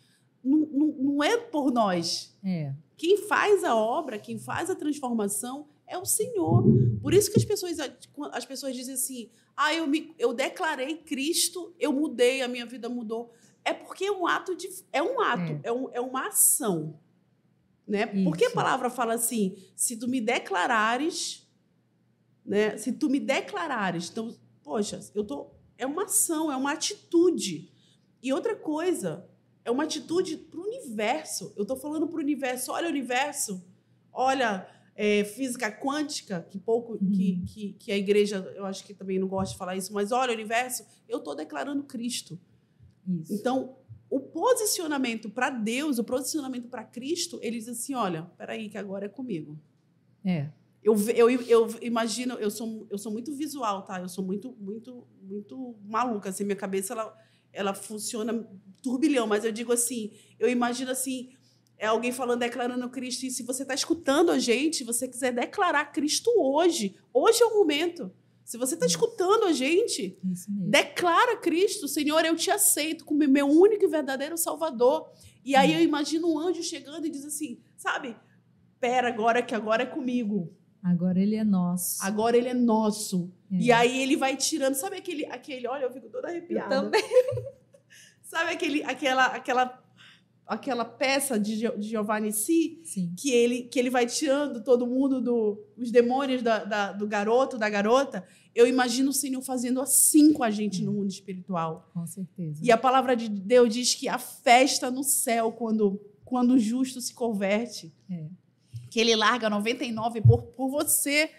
[0.43, 2.37] Não, não, não é por nós.
[2.45, 2.75] É.
[2.97, 6.63] Quem faz a obra, quem faz a transformação é o Senhor.
[7.01, 7.77] Por isso que as pessoas,
[8.33, 12.89] as pessoas dizem assim: ah, eu, me, eu declarei Cristo, eu mudei, a minha vida
[12.91, 13.33] mudou.
[13.65, 14.69] É porque é um ato de.
[14.93, 15.69] É um ato, É.
[15.69, 16.99] é, um- é uma ação.
[17.87, 18.07] Né?
[18.25, 18.55] Porque a Isso.
[18.55, 21.47] palavra fala assim: se tu me declarares,
[22.45, 22.77] né?
[22.77, 25.51] Se tu me declarares, então, poxa, eu tô.
[25.77, 27.71] É uma ação, é uma atitude.
[28.23, 29.29] E outra coisa,
[29.65, 31.53] é uma atitude para o universo.
[31.57, 32.73] Eu estou falando para o universo.
[32.73, 33.63] Olha, universo,
[34.13, 39.19] olha, é, física quântica, que pouco que, que, que a igreja, eu acho que também
[39.19, 42.39] não gosta de falar isso, mas olha, universo, eu estou declarando Cristo.
[43.07, 43.35] Isso.
[43.35, 43.77] Então,
[44.11, 49.07] o posicionamento para Deus, o posicionamento para Cristo, ele diz assim: olha, peraí, que agora
[49.07, 49.59] é comigo.
[50.25, 50.51] É.
[50.83, 54.01] Eu, eu, eu imagino, eu sou, eu sou muito visual, tá?
[54.01, 56.29] Eu sou muito, muito, muito maluca.
[56.29, 57.17] Assim, minha cabeça ela,
[57.53, 58.47] ela funciona
[58.83, 61.31] turbilhão, mas eu digo assim, eu imagino assim,
[61.79, 65.87] é alguém falando, declarando Cristo, e se você está escutando a gente, você quiser declarar
[65.87, 68.13] Cristo hoje, hoje é o momento.
[68.45, 73.85] Se você está escutando a gente, declara Cristo, Senhor, eu te aceito como meu único
[73.85, 75.11] e verdadeiro Salvador.
[75.43, 78.15] E aí eu imagino um anjo chegando e diz assim, sabe?
[78.79, 80.55] Pera agora que agora é comigo.
[80.83, 82.05] Agora ele é nosso.
[82.05, 83.33] Agora ele é nosso.
[83.51, 83.57] É.
[83.57, 86.83] E aí ele vai tirando, sabe aquele, aquele, olha, eu fico toda Eu arrepiada.
[86.83, 87.03] também.
[88.23, 89.84] Sabe aquele, aquela, aquela,
[90.47, 93.15] aquela peça de, de Giovanni Si Sim.
[93.19, 97.57] que ele, que ele vai tirando todo mundo do, os demônios da, da- do garoto,
[97.57, 98.25] da garota?
[98.55, 101.91] Eu imagino o Senhor fazendo assim com a gente no mundo espiritual.
[101.93, 102.61] Com certeza.
[102.63, 107.01] E a palavra de Deus diz que a festa no céu quando, quando o justo
[107.01, 107.93] se converte.
[108.11, 108.27] É.
[108.91, 111.31] Que ele larga 99 por, por você.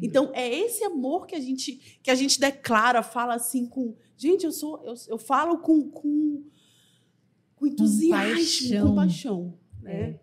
[0.00, 3.94] Então, é esse amor que a gente que a gente declara, fala assim com.
[4.16, 4.82] Gente, eu sou.
[4.82, 6.42] Eu, eu falo com, com,
[7.62, 8.88] com entusiasmo, paixão.
[8.88, 9.54] com paixão.
[9.80, 9.92] Né?
[9.92, 10.20] É.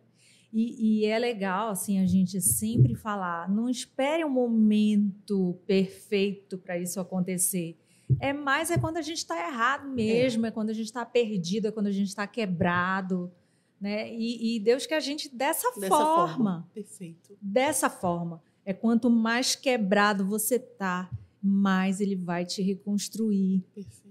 [0.52, 6.78] E, e é legal, assim, a gente sempre falar, não espere um momento perfeito para
[6.78, 7.78] isso acontecer.
[8.20, 10.50] É mais é quando a gente está errado mesmo, é.
[10.50, 10.52] é.
[10.52, 13.32] quando a gente está perdido, é quando a gente está quebrado.
[13.80, 14.12] Né?
[14.14, 16.28] E, e, Deus quer a gente dessa, dessa forma.
[16.28, 16.70] forma.
[16.74, 17.38] Perfeito.
[17.40, 18.42] Dessa forma.
[18.66, 21.10] É quanto mais quebrado você tá,
[21.42, 23.64] mais ele vai te reconstruir.
[23.74, 24.09] Perfeito.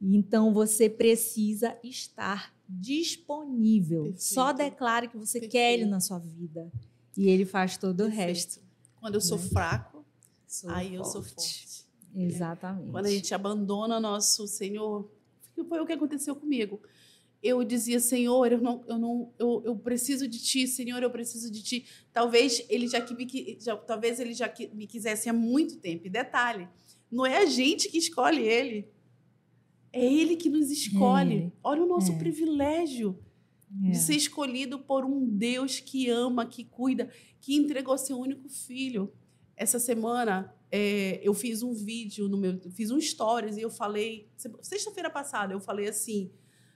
[0.00, 4.04] Então você precisa estar disponível.
[4.04, 4.22] Perfeito.
[4.22, 5.52] Só declare que você Perfeito.
[5.52, 6.70] quer ele na sua vida.
[7.16, 8.14] E ele faz todo Perfeito.
[8.14, 8.60] o resto.
[8.98, 9.48] Quando eu sou né?
[9.48, 10.04] fraco,
[10.46, 10.96] sou aí forte.
[10.96, 11.86] eu sou forte.
[12.14, 12.90] Exatamente.
[12.90, 15.10] Quando a gente abandona nosso Senhor,
[15.68, 16.80] foi o que aconteceu comigo.
[17.42, 21.50] Eu dizia, Senhor, eu não, eu não, eu, eu preciso de Ti, Senhor, eu preciso
[21.50, 21.86] de Ti.
[22.12, 26.06] Talvez ele já que me, já, talvez ele já me quisesse há muito tempo.
[26.06, 26.68] E detalhe,
[27.10, 28.88] não é a gente que escolhe Ele,
[29.92, 31.38] é Ele que nos escolhe.
[31.38, 31.52] É.
[31.62, 32.18] Olha o nosso é.
[32.18, 33.18] privilégio
[33.84, 33.90] é.
[33.90, 39.12] de ser escolhido por um Deus que ama, que cuida, que entregou seu único filho.
[39.56, 44.30] Essa semana é, eu fiz um vídeo no meu, fiz um stories e eu falei,
[44.62, 46.30] sexta-feira passada, eu falei assim: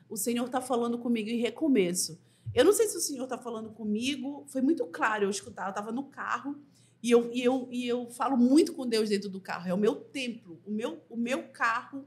[0.08, 2.20] o Senhor está falando comigo em recomeço.
[2.54, 5.70] Eu não sei se o Senhor está falando comigo, foi muito claro eu escutar, eu
[5.70, 6.56] estava no carro
[7.02, 9.78] e eu, e, eu, e eu falo muito com Deus dentro do carro, é o
[9.78, 12.06] meu templo, o meu, o meu carro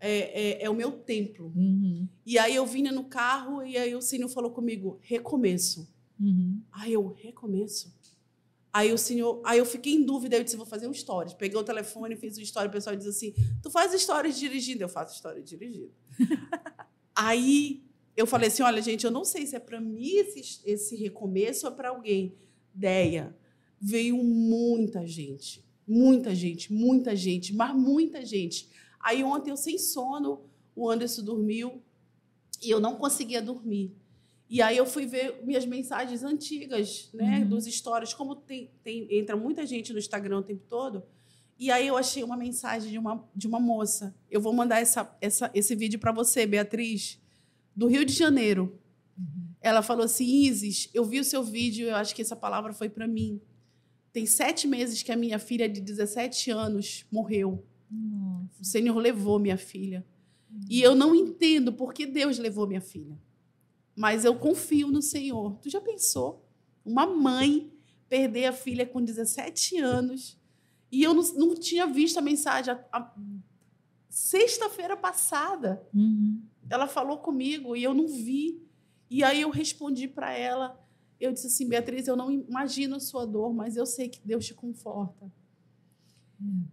[0.00, 1.52] é, é, é o meu templo.
[1.54, 2.08] Uhum.
[2.24, 5.88] E aí eu vinha no carro e aí o Senhor falou comigo, recomeço.
[6.18, 6.60] Uhum.
[6.72, 7.92] Aí eu, recomeço?
[8.72, 11.34] Aí o senhor, aí eu fiquei em dúvida, eu disse, vou fazer um stories.
[11.34, 14.88] Peguei o telefone, fiz um story, o pessoal diz assim: "Tu faz stories dirigindo?" Eu
[14.88, 15.92] faço story dirigindo.
[17.14, 17.82] aí
[18.16, 21.66] eu falei assim: "Olha, gente, eu não sei se é para mim esse, esse recomeço
[21.66, 22.36] ou é para alguém".
[22.72, 23.36] Deia,
[23.80, 28.68] veio muita gente, muita gente, muita gente, mas muita gente.
[29.00, 30.42] Aí ontem eu sem sono,
[30.76, 31.82] o Anderson dormiu
[32.62, 33.94] e eu não conseguia dormir.
[34.48, 37.48] E aí eu fui ver minhas mensagens antigas, né, uhum.
[37.48, 41.04] dos stories, como tem, tem, entra muita gente no Instagram o tempo todo.
[41.56, 44.14] E aí eu achei uma mensagem de uma, de uma moça.
[44.30, 47.20] Eu vou mandar essa, essa, esse vídeo para você, Beatriz,
[47.76, 48.76] do Rio de Janeiro.
[49.16, 49.50] Uhum.
[49.60, 52.88] Ela falou assim: Isis, eu vi o seu vídeo, eu acho que essa palavra foi
[52.88, 53.40] para mim.
[54.12, 57.64] Tem sete meses que a minha filha de 17 anos morreu.
[57.90, 58.62] Nossa.
[58.62, 60.06] O Senhor levou minha filha.
[60.68, 63.18] E eu não entendo por que Deus levou minha filha
[64.00, 65.58] mas eu confio no Senhor.
[65.60, 66.48] Tu já pensou?
[66.82, 67.70] Uma mãe
[68.08, 70.38] perder a filha com 17 anos
[70.90, 72.72] e eu não, não tinha visto a mensagem.
[72.72, 73.14] A, a
[74.08, 76.42] sexta-feira passada, uhum.
[76.70, 78.66] ela falou comigo e eu não vi.
[79.10, 80.82] E aí eu respondi para ela.
[81.20, 84.46] Eu disse assim, Beatriz, eu não imagino a sua dor, mas eu sei que Deus
[84.46, 85.30] te conforta.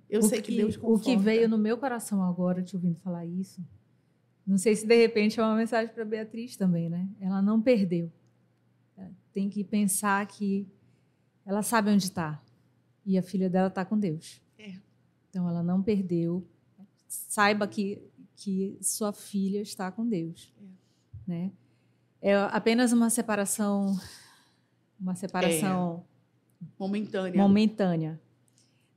[0.10, 1.02] Eu o sei que, que Deus conforta.
[1.02, 3.62] O que veio no meu coração agora, te ouvindo falar isso,
[4.46, 7.10] não sei se de repente é uma mensagem para Beatriz também, né?
[7.20, 8.12] Ela não perdeu.
[9.34, 10.68] Tem que pensar que
[11.46, 12.42] ela sabe onde está
[13.06, 14.42] e a filha dela está com Deus.
[14.58, 14.74] É.
[15.30, 16.48] Então ela não perdeu.
[17.08, 18.02] Saiba que
[18.38, 20.66] que sua filha está com Deus, é.
[21.26, 21.52] né?
[22.22, 24.00] É apenas uma separação,
[25.00, 26.06] uma separação
[26.62, 26.66] é.
[26.80, 27.42] momentânea.
[27.42, 28.22] Momentânea.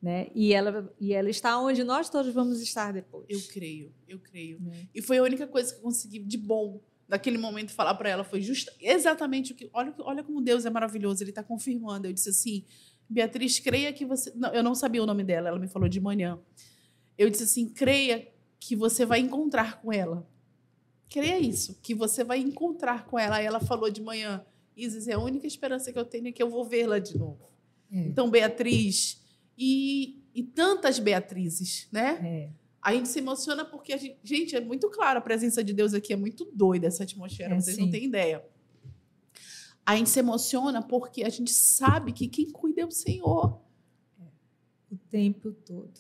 [0.02, 0.28] Né?
[0.34, 3.26] E, ela, e ela está onde nós todos vamos estar depois.
[3.28, 4.58] Eu creio, eu creio.
[4.60, 4.88] Né?
[4.94, 8.22] E foi a única coisa que eu consegui de bom naquele momento falar para ela
[8.22, 9.68] foi justa, exatamente o que.
[9.72, 12.06] Olha, olha como Deus é maravilhoso, ele está confirmando.
[12.06, 12.64] Eu disse assim,
[13.08, 14.32] Beatriz, creia que você.
[14.34, 16.38] Não, eu não sabia o nome dela, ela me falou de manhã.
[17.18, 18.28] Eu disse assim, creia
[18.60, 20.26] que você vai encontrar com ela.
[21.08, 23.36] Creia isso, que você vai encontrar com ela.
[23.36, 26.42] Aí ela falou de manhã, Isis, é a única esperança que eu tenho é que
[26.42, 27.50] eu vou vê-la de novo.
[27.92, 27.98] É.
[27.98, 29.19] Então, Beatriz,
[29.60, 32.18] e, e tantas Beatrizes, né?
[32.24, 32.50] É.
[32.80, 35.92] A gente se emociona porque a gente, gente, é muito claro, a presença de Deus
[35.92, 37.82] aqui é muito doida essa atmosfera, é, vocês sim.
[37.82, 38.42] não têm ideia.
[39.84, 43.60] A gente se emociona porque a gente sabe que quem cuida é o Senhor.
[44.18, 44.24] É.
[44.94, 45.92] O tempo todo.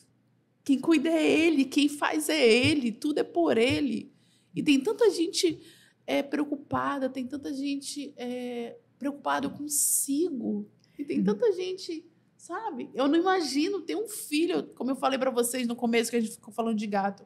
[0.64, 4.10] Quem cuida é Ele, quem faz é Ele, tudo é por Ele.
[4.54, 5.60] E tem tanta gente
[6.06, 10.66] é, preocupada, tem tanta gente é, preocupada consigo,
[10.98, 11.24] e tem uhum.
[11.24, 12.09] tanta gente
[12.40, 12.90] Sabe?
[12.94, 16.20] Eu não imagino ter um filho, como eu falei para vocês no começo, que a
[16.20, 17.22] gente ficou falando de gato.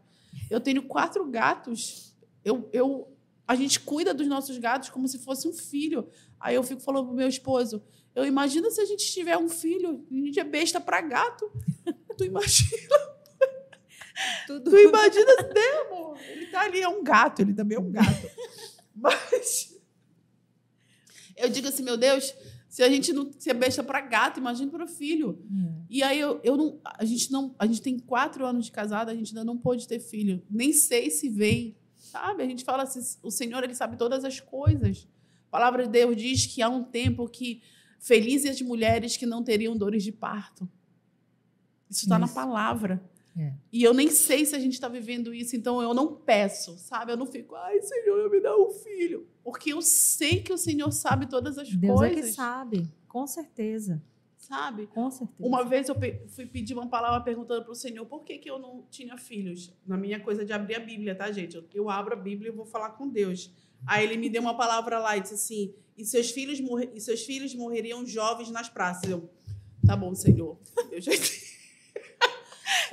[0.50, 2.16] Eu tenho quatro gatos.
[2.44, 6.08] Eu, eu, a gente cuida dos nossos gatos como se fosse um filho.
[6.40, 7.80] Aí eu fico falando pro meu esposo:
[8.12, 11.48] eu imagino se a gente tiver um filho, a gente é besta para gato.
[12.18, 12.96] Tu imagina?
[14.48, 14.68] Tudo.
[14.68, 16.18] Tu imagina, né, amor?
[16.28, 18.30] Ele tá ali, é um gato, ele também é um gato.
[18.94, 19.80] Mas
[21.36, 22.34] eu digo assim, meu Deus,
[22.74, 25.38] se a gente não se é besta para gato, imagina para o filho.
[25.48, 25.84] Hum.
[25.88, 29.12] E aí eu, eu não, a gente não, a gente tem quatro anos de casada,
[29.12, 30.42] a gente ainda não pôde ter filho.
[30.50, 32.42] Nem sei se vem, sabe?
[32.42, 35.06] A gente fala assim, o Senhor ele sabe todas as coisas.
[35.46, 37.62] A palavra de Deus diz que há um tempo que
[38.00, 40.68] felizes as mulheres que não teriam dores de parto.
[41.88, 43.00] Isso está na palavra.
[43.36, 43.52] É.
[43.72, 47.12] E eu nem sei se a gente está vivendo isso, então eu não peço, sabe?
[47.12, 49.26] Eu não fico, ai, Senhor, me dá um filho.
[49.42, 52.18] Porque eu sei que o Senhor sabe todas as Deus coisas.
[52.18, 54.02] é que sabe, com certeza.
[54.36, 54.86] Sabe?
[54.88, 55.48] Com certeza.
[55.48, 55.96] Uma vez eu
[56.28, 59.72] fui pedir uma palavra perguntando para o Senhor por que, que eu não tinha filhos.
[59.86, 61.56] Na minha coisa de abrir a Bíblia, tá, gente?
[61.56, 63.50] Eu, eu abro a Bíblia e vou falar com Deus.
[63.86, 66.60] Aí ele me deu uma palavra lá e disse assim: e seus filhos,
[66.92, 69.08] e seus filhos morreriam jovens nas praças.
[69.08, 69.30] Eu,
[69.86, 70.58] tá bom, Senhor.
[70.92, 71.12] Eu já,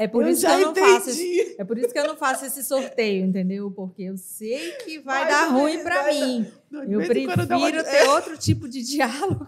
[0.04, 1.56] É por eu isso que eu não faço esse, entendi.
[1.60, 3.70] é por isso que eu não faço esse sorteio, entendeu?
[3.72, 6.46] Porque eu sei que vai, Vai dar ruim para dar- mim.
[6.72, 9.48] Eu dá uma- prefiro ter outro tipo de diálogo.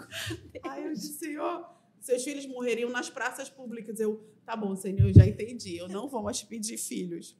[0.63, 1.65] Aí eu disse, Senhor,
[1.99, 3.99] seus filhos morreriam nas praças públicas.
[3.99, 5.77] Eu, tá bom, Senhor, eu já entendi.
[5.77, 7.35] Eu não vou mais pedir filhos.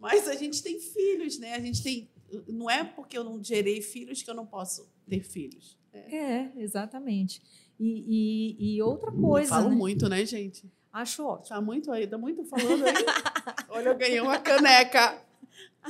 [0.00, 1.54] Mas a gente tem filhos, né?
[1.54, 2.10] A gente tem.
[2.48, 5.78] Não é porque eu não gerei filhos que eu não posso ter filhos.
[5.92, 7.40] É, exatamente.
[7.78, 9.76] E, e, e outra eu coisa, falo né?
[9.76, 10.64] muito, né, gente?
[10.92, 11.48] Acho ótimo.
[11.56, 12.94] Tá muito aí, tá muito falando aí.
[13.70, 15.18] Olha, eu ganhei uma caneca.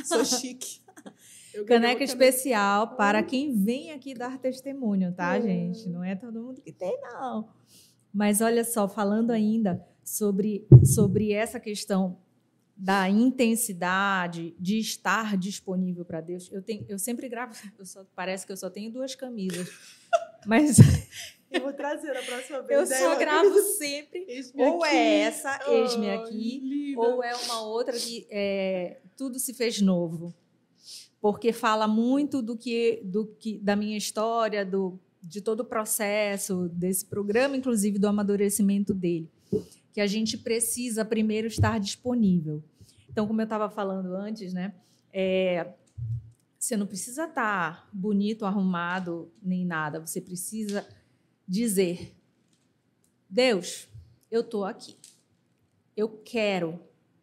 [0.04, 0.80] Sou chique.
[1.66, 5.42] Caneca especial para quem vem aqui dar testemunho, tá, Hum.
[5.42, 5.88] gente?
[5.88, 7.48] Não é todo mundo que tem, não.
[8.14, 12.18] Mas olha só, falando ainda sobre, sobre essa questão
[12.76, 18.46] da intensidade de estar disponível para Deus, eu, tenho, eu sempre gravo, eu só- parece
[18.46, 19.68] que eu só tenho duas camisas,
[20.46, 20.78] mas
[21.50, 22.90] Eu vou trazer a próxima vez.
[22.90, 24.26] eu só gravo sempre.
[24.54, 24.96] Ou aqui.
[24.96, 27.00] é essa, eis-me Ai, aqui, linda.
[27.00, 30.34] ou é uma outra que é, tudo se fez novo,
[31.20, 36.68] porque fala muito do que, do que da minha história, do, de todo o processo
[36.72, 39.28] desse programa, inclusive do amadurecimento dele,
[39.92, 42.62] que a gente precisa primeiro estar disponível.
[43.10, 44.72] Então, como eu estava falando antes, né,
[45.12, 45.66] é,
[46.62, 49.98] você não precisa estar bonito, arrumado nem nada.
[49.98, 50.88] Você precisa
[51.46, 52.14] dizer:
[53.28, 53.88] Deus,
[54.30, 54.96] eu estou aqui.
[55.96, 56.78] Eu quero.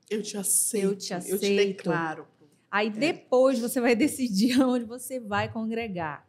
[0.09, 0.85] Eu te aceito.
[0.87, 1.67] Eu te Eu te aceito.
[1.77, 2.27] declaro.
[2.69, 6.27] Aí depois você vai decidir aonde você vai congregar.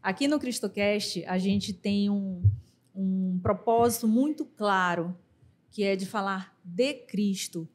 [0.00, 2.48] Aqui no CristoCast, a gente tem um,
[2.94, 5.18] um propósito muito claro,
[5.68, 7.68] que é de falar de Cristo.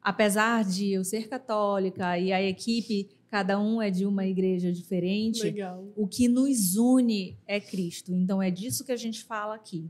[0.00, 5.42] Apesar de eu ser católica e a equipe, cada um é de uma igreja diferente,
[5.42, 5.90] Legal.
[5.96, 8.12] o que nos une é Cristo.
[8.12, 9.88] Então é disso que a gente fala aqui.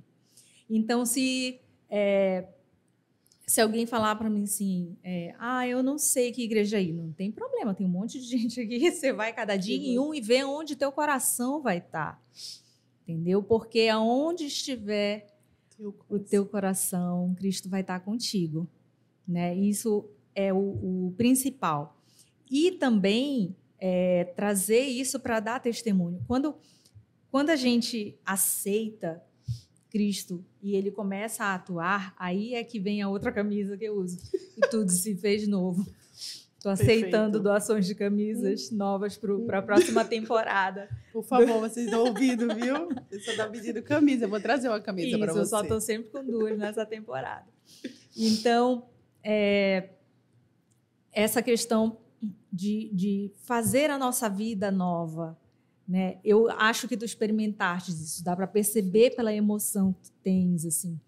[0.71, 1.59] Então se
[1.91, 2.47] é,
[3.45, 7.11] se alguém falar para mim assim, é, ah, eu não sei que igreja ir, não
[7.11, 8.93] tem problema, tem um monte de gente aqui.
[8.93, 12.23] Você vai cada dia em um e vê onde teu coração vai estar,
[13.03, 13.43] entendeu?
[13.43, 15.27] Porque aonde estiver
[15.77, 18.69] Teu o teu coração, Cristo vai estar contigo,
[19.27, 19.53] né?
[19.57, 22.02] Isso é o, o principal.
[22.53, 26.23] E também é, trazer isso para dar testemunho.
[26.29, 26.55] Quando,
[27.31, 29.23] quando a gente aceita
[29.89, 33.95] Cristo e ele começa a atuar, aí é que vem a outra camisa que eu
[33.95, 34.19] uso.
[34.55, 35.87] E tudo se fez novo.
[36.59, 37.41] Estou aceitando Perfeito.
[37.41, 40.91] doações de camisas novas para a próxima temporada.
[41.11, 42.91] Por favor, vocês estão ouvindo, viu?
[43.11, 44.27] Eu só tá pedindo camisa.
[44.27, 45.41] Eu vou trazer uma camisa para você.
[45.41, 47.47] eu só estou sempre com duas nessa temporada.
[48.15, 48.87] Então,
[49.25, 49.89] é,
[51.13, 52.02] essa questão
[52.53, 55.39] de, de fazer a nossa vida nova,
[55.87, 56.19] né?
[56.25, 60.99] Eu acho que tu experimentaste isso, dá para perceber pela emoção que tu tens, assim,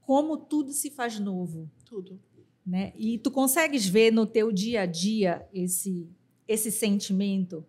[0.00, 2.18] como tudo se faz novo, Tudo.
[2.66, 2.92] né?
[2.96, 6.08] E tu consegues ver no teu dia a dia esse
[6.46, 7.64] esse sentimento?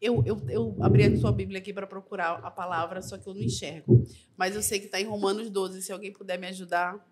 [0.00, 3.34] Eu, eu, eu abri a sua Bíblia aqui para procurar a palavra, só que eu
[3.34, 4.04] não enxergo.
[4.36, 5.82] Mas eu sei que está em Romanos 12.
[5.82, 7.04] Se alguém puder me ajudar.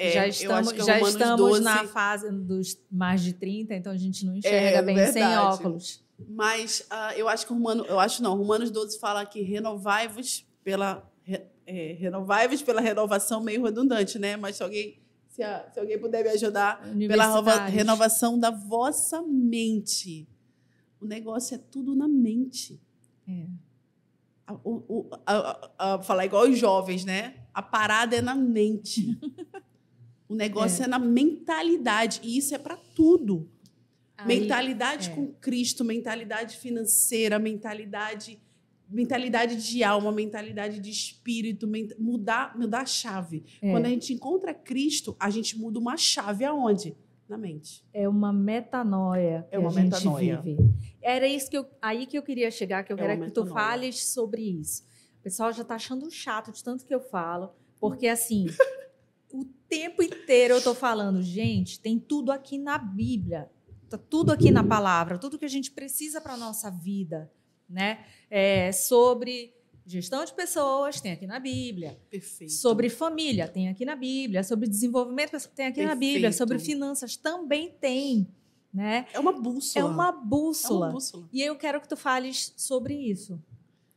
[0.00, 3.96] É, já estamos, é já estamos 12, na fase dos mais de 30, então a
[3.96, 5.36] gente não enxerga É, bem sem verdade.
[5.54, 6.04] óculos.
[6.28, 11.08] Mas ah, eu acho que Romano, eu acho não, Romanos 12 fala que renovai-vos pela
[11.66, 14.36] é, renovai-vos pela renovação meio redundante, né?
[14.36, 20.28] Mas se alguém se, a- se alguém puder me ajudar pela renovação da vossa mente.
[21.00, 22.80] O negócio é tudo na mente.
[23.28, 23.46] É.
[24.64, 27.34] O- a- a- falar igual os jovens, né?
[27.52, 29.18] A parada é na mente.
[30.28, 32.20] O negócio é, na mentalidade.
[32.22, 33.48] E isso é para tudo.
[34.16, 35.14] Aí- mentalidade é.
[35.14, 38.40] com Cristo, mentalidade financeira, mentalidade
[38.90, 43.44] mentalidade de alma, mentalidade de espírito, mudar, mudar a chave.
[43.60, 43.70] É.
[43.70, 46.96] Quando a gente encontra Cristo, a gente muda uma chave aonde?
[47.28, 47.84] Na mente.
[47.92, 50.40] É uma metanoia que É uma a gente metanoia.
[50.40, 50.56] vive.
[51.02, 53.44] Era isso que eu, aí que eu queria chegar, que eu É quero que tu
[53.44, 53.52] metanoia.
[53.68, 54.82] fales sobre isso.
[55.20, 58.46] O pessoal já está achando chato de tanto que eu falo, porque assim,
[59.68, 63.50] tempo inteiro eu estou falando, gente, tem tudo aqui na Bíblia,
[63.88, 67.30] tá tudo aqui na palavra, tudo que a gente precisa para nossa vida,
[67.68, 68.04] né?
[68.30, 69.54] É, sobre
[69.88, 71.98] gestão de pessoas, tem aqui na Bíblia.
[72.10, 72.52] Perfeito.
[72.52, 74.44] Sobre família, tem aqui na Bíblia.
[74.44, 76.28] Sobre desenvolvimento, tem aqui na Bíblia.
[76.28, 76.36] Perfeito.
[76.36, 78.28] Sobre finanças, também tem.
[78.72, 79.06] Né?
[79.14, 79.86] É uma bússola.
[79.86, 80.86] É uma É bússola.
[80.86, 81.28] uma bússola.
[81.32, 83.42] E eu quero que tu fales sobre isso.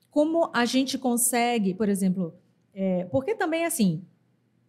[0.09, 2.33] Como a gente consegue, por exemplo,
[2.73, 4.05] é, porque também assim,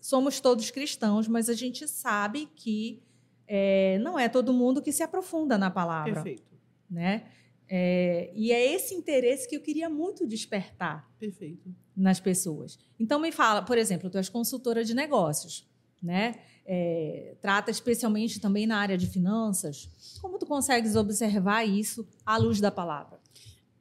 [0.03, 3.01] somos todos cristãos, mas a gente sabe que
[3.47, 6.59] é, não é todo mundo que se aprofunda na palavra, Perfeito.
[6.91, 7.25] né?
[7.69, 11.73] É, e é esse interesse que eu queria muito despertar Perfeito.
[11.97, 12.79] nas pessoas.
[12.99, 15.71] Então me fala, por exemplo, tu és consultora de negócios,
[16.03, 16.35] né?
[16.67, 19.89] É, trata especialmente também na área de finanças.
[20.21, 23.22] Como tu consegues observar isso à luz da palavra?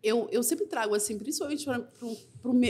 [0.04, 1.66] Eu, eu sempre trago, assim, principalmente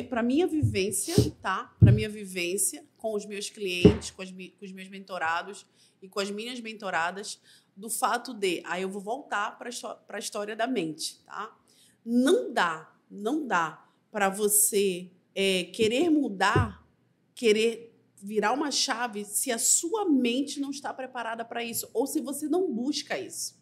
[0.09, 1.73] para a minha vivência, tá?
[1.79, 5.65] Para minha vivência com os meus clientes, com, as com os meus mentorados
[6.01, 7.39] e com as minhas mentoradas,
[7.75, 8.61] do fato de.
[8.65, 9.69] Aí eu vou voltar para
[10.09, 11.57] a história da mente, tá?
[12.05, 16.85] Não dá, não dá para você é, querer mudar,
[17.33, 17.91] querer
[18.21, 22.47] virar uma chave se a sua mente não está preparada para isso, ou se você
[22.47, 23.60] não busca isso.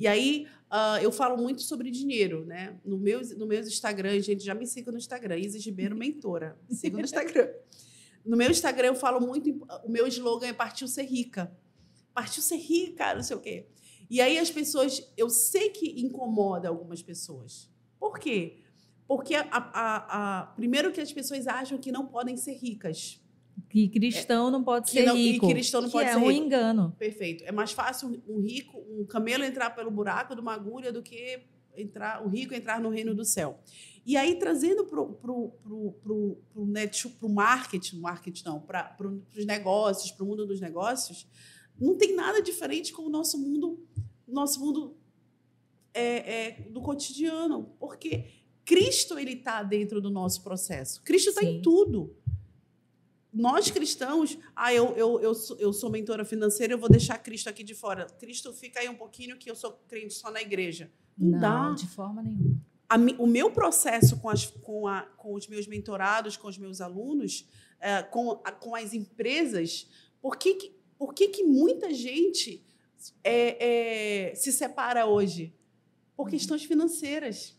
[0.00, 2.78] E aí, ah, eu falo muito sobre dinheiro, né?
[2.84, 6.56] No meu, no meu Instagram, gente, já me siga no Instagram, Isis Ribeiro Mentora.
[6.68, 7.48] Me siga no Instagram.
[8.24, 9.50] No meu Instagram, eu falo muito.
[9.84, 11.50] O meu slogan é Partiu Ser Rica.
[12.14, 13.66] Partiu ser rica, não sei o quê.
[14.10, 15.08] E aí, as pessoas.
[15.16, 17.70] Eu sei que incomoda algumas pessoas.
[17.98, 18.58] Por quê?
[19.06, 23.20] Porque, a, a- a- primeiro, que as pessoas acham que não podem ser ricas.
[23.68, 25.48] Que cristão não pode Que ser não- e rico.
[25.48, 26.44] cristão não que pode é ser um rico.
[26.44, 26.94] engano.
[26.98, 27.44] Perfeito.
[27.44, 31.40] É mais fácil um rico, um camelo entrar pelo buraco de uma agulha do que
[31.76, 33.58] entrar, o rico entrar no reino do céu.
[34.06, 38.96] E aí, trazendo para o pro, pro, pro, pro net, pro marketing, marketing não, para
[39.36, 41.26] os negócios, para o mundo dos negócios,
[41.78, 43.78] não tem nada diferente com o nosso mundo,
[44.26, 44.96] nosso mundo
[45.92, 47.74] é, é, do cotidiano.
[47.78, 48.24] Porque
[48.64, 51.02] Cristo ele está dentro do nosso processo.
[51.02, 52.14] Cristo está em tudo.
[53.32, 57.48] Nós cristãos, ah, eu, eu, eu, sou, eu sou mentora financeira, eu vou deixar Cristo
[57.48, 58.06] aqui de fora.
[58.18, 60.90] Cristo fica aí um pouquinho que eu sou crente só na igreja.
[61.16, 61.70] Não, dá.
[61.74, 62.58] de forma nenhuma.
[62.88, 66.80] A o meu processo com, as, com, a, com os meus mentorados, com os meus
[66.80, 67.46] alunos,
[67.80, 69.86] eh, com, a- com as empresas,
[70.22, 72.64] por que, que, por que, que muita gente
[73.22, 75.54] é, é, se separa hoje?
[76.16, 77.57] Por questões financeiras.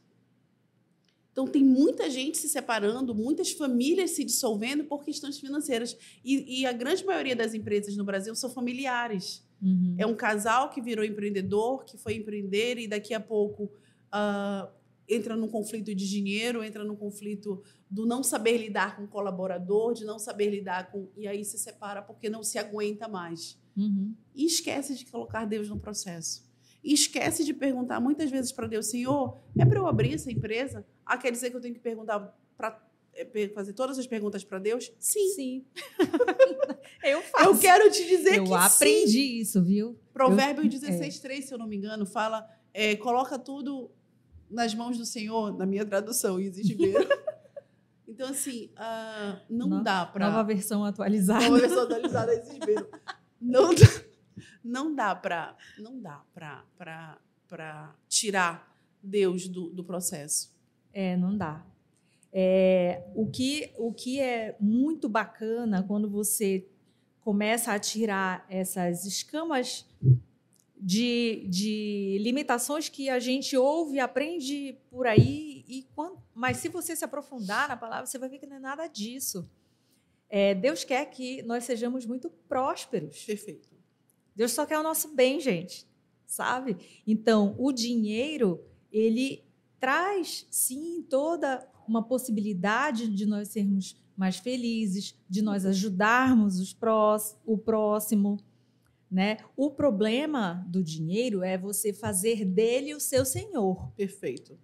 [1.39, 5.95] Então, tem muita gente se separando, muitas famílias se dissolvendo por questões financeiras.
[6.21, 9.41] E, e a grande maioria das empresas no Brasil são familiares.
[9.61, 9.95] Uhum.
[9.97, 13.71] É um casal que virou empreendedor, que foi empreender e daqui a pouco
[14.11, 14.69] ah,
[15.07, 19.93] entra num conflito de dinheiro, entra num conflito do não saber lidar com o colaborador,
[19.93, 21.07] de não saber lidar com.
[21.15, 23.57] E aí se separa porque não se aguenta mais.
[23.77, 24.13] Uhum.
[24.35, 26.48] E esquece de colocar Deus no processo.
[26.83, 30.85] E esquece de perguntar muitas vezes para Deus: Senhor, é para eu abrir essa empresa?
[31.05, 32.19] Ah, quer dizer que eu tenho que perguntar
[32.57, 32.81] para
[33.53, 34.91] fazer todas as perguntas para Deus?
[34.97, 35.27] Sim.
[35.35, 35.65] Sim.
[37.03, 37.45] eu faço.
[37.49, 38.55] Eu quero te dizer Eu que sim.
[38.55, 39.99] aprendi isso, viu?
[40.13, 43.91] Provérbio Eu- 16, 3, se eu não me engano, fala: é, coloca tudo
[44.49, 47.07] nas mãos do Senhor, na minha tradução, Isis Ribeiro.
[48.07, 50.27] então, assim, ah, não No- dá para.
[50.29, 51.43] Nova versão atualizada.
[51.45, 52.87] Nova versão atualizada Isis Ribeiro.
[53.41, 53.81] Não, dá-
[54.69, 55.57] não dá para.
[55.77, 60.53] Não dá para tirar Deus do, do processo.
[60.93, 61.65] É, não dá.
[62.31, 66.67] É, o, que, o que é muito bacana quando você
[67.21, 69.87] começa a tirar essas escamas
[70.77, 76.69] de, de limitações que a gente ouve e aprende por aí, e quando, mas se
[76.69, 79.49] você se aprofundar na palavra, você vai ver que não é nada disso.
[80.29, 83.25] É, Deus quer que nós sejamos muito prósperos.
[83.25, 83.78] Perfeito.
[84.35, 85.85] Deus só quer o nosso bem, gente,
[86.25, 86.77] sabe?
[87.05, 89.43] Então, o dinheiro, ele
[89.79, 97.37] traz, sim, toda uma possibilidade de nós sermos mais felizes, de nós ajudarmos os prós,
[97.45, 98.37] o próximo,
[99.09, 99.37] né?
[99.55, 103.91] O problema do dinheiro é você fazer dele o seu senhor.
[103.95, 104.57] Perfeito.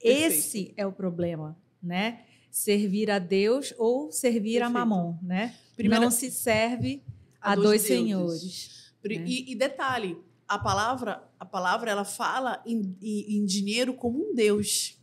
[0.00, 2.24] Esse é o problema, né?
[2.50, 4.86] Servir a Deus ou servir a Perfeito.
[4.88, 5.54] mamon, né?
[5.74, 7.02] Primeira- Não se serve
[7.40, 8.77] A a, dois dois, senhores.
[9.18, 9.24] Né?
[9.26, 14.34] E, e detalhe, a palavra, a palavra ela fala em, em- em dinheiro como um
[14.34, 14.98] Deus.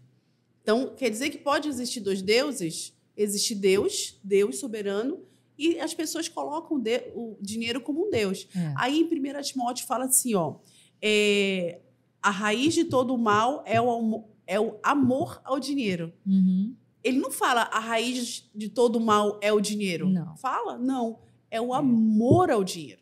[0.61, 2.93] Então, quer dizer que pode existir dois deuses?
[3.15, 5.19] Existe Deus, Deus soberano,
[5.57, 6.81] e as pessoas colocam
[7.15, 8.47] o dinheiro como um Deus.
[8.55, 8.73] É.
[8.75, 10.55] Aí em 1 Timóteo fala assim: ó,
[11.01, 11.79] é,
[12.21, 16.11] a raiz de todo o mal é o, é o amor ao dinheiro.
[16.25, 16.75] Uhum.
[17.03, 20.09] Ele não fala a raiz de todo o mal é o dinheiro.
[20.09, 20.35] Não.
[20.37, 20.77] Fala?
[20.77, 21.19] Não.
[21.51, 22.99] É o amor ao dinheiro.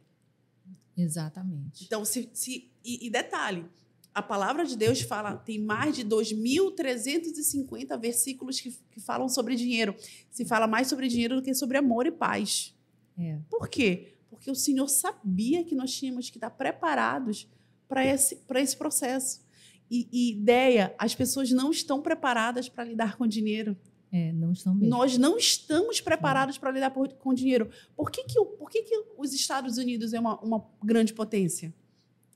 [0.97, 1.85] Exatamente.
[1.85, 3.65] Então, se, se- e, e detalhe,
[4.13, 9.95] a palavra de Deus fala, tem mais de 2.350 versículos que, que falam sobre dinheiro.
[10.29, 12.75] Se fala mais sobre dinheiro do que sobre amor e paz.
[13.17, 13.39] É.
[13.49, 14.13] Por quê?
[14.29, 17.47] Porque o Senhor sabia que nós tínhamos que estar preparados
[17.87, 19.41] para esse, esse processo.
[19.89, 23.77] E, e, ideia, as pessoas não estão preparadas para lidar com dinheiro.
[24.15, 24.95] É, não estão mesmo.
[24.95, 27.71] Nós não estamos preparados para lidar por, com dinheiro.
[27.95, 31.73] Por que, que, por que, que os Estados Unidos é uma, uma grande potência?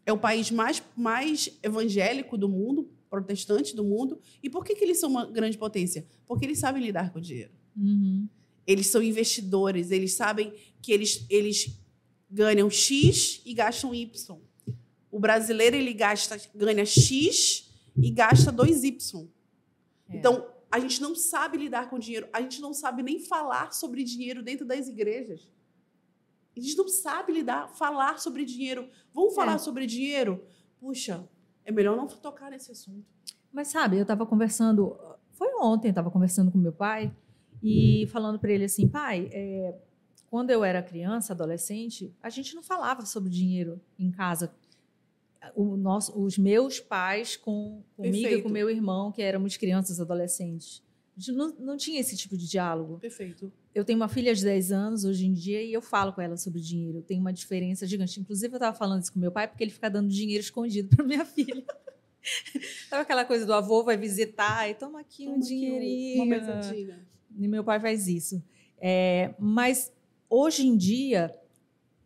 [0.03, 4.19] É o país mais, mais evangélico do mundo, protestante do mundo.
[4.41, 6.07] E por que, que eles são uma grande potência?
[6.25, 7.51] Porque eles sabem lidar com o dinheiro.
[7.75, 8.27] Uhum.
[8.65, 10.51] Eles são investidores, eles sabem
[10.81, 11.79] que eles, eles
[12.27, 14.39] ganham X e gastam Y.
[15.11, 19.27] O brasileiro ele gasta, ganha X e gasta 2Y.
[20.09, 20.17] É.
[20.17, 24.03] Então, a gente não sabe lidar com dinheiro, a gente não sabe nem falar sobre
[24.03, 25.51] dinheiro dentro das igrejas.
[26.55, 28.87] A gente não sabe lidar, falar sobre dinheiro.
[29.13, 29.57] Vamos falar é.
[29.57, 30.43] sobre dinheiro?
[30.79, 31.27] Puxa,
[31.65, 33.05] é melhor não tocar nesse assunto.
[33.51, 34.95] Mas sabe, eu estava conversando,
[35.31, 37.11] foi ontem, estava conversando com meu pai
[37.61, 39.75] e falando para ele assim, pai, é,
[40.29, 44.53] quando eu era criança, adolescente, a gente não falava sobre dinheiro em casa.
[45.55, 50.83] O nosso, os meus pais com comigo e com meu irmão, que éramos crianças, adolescentes.
[51.29, 52.99] Não, não tinha esse tipo de diálogo.
[52.99, 53.51] Perfeito.
[53.73, 56.37] Eu tenho uma filha de 10 anos hoje em dia e eu falo com ela
[56.37, 57.01] sobre dinheiro.
[57.01, 58.19] Tem uma diferença gigante.
[58.19, 61.03] Inclusive, eu estava falando isso com meu pai porque ele fica dando dinheiro escondido para
[61.03, 61.63] minha filha.
[62.89, 66.23] Sabe aquela coisa do avô vai visitar e toma aqui toma um dinheirinho.
[66.23, 67.07] Uma mesadinha.
[67.35, 68.43] E meu pai faz isso.
[68.79, 69.91] É, mas
[70.29, 71.33] hoje em dia,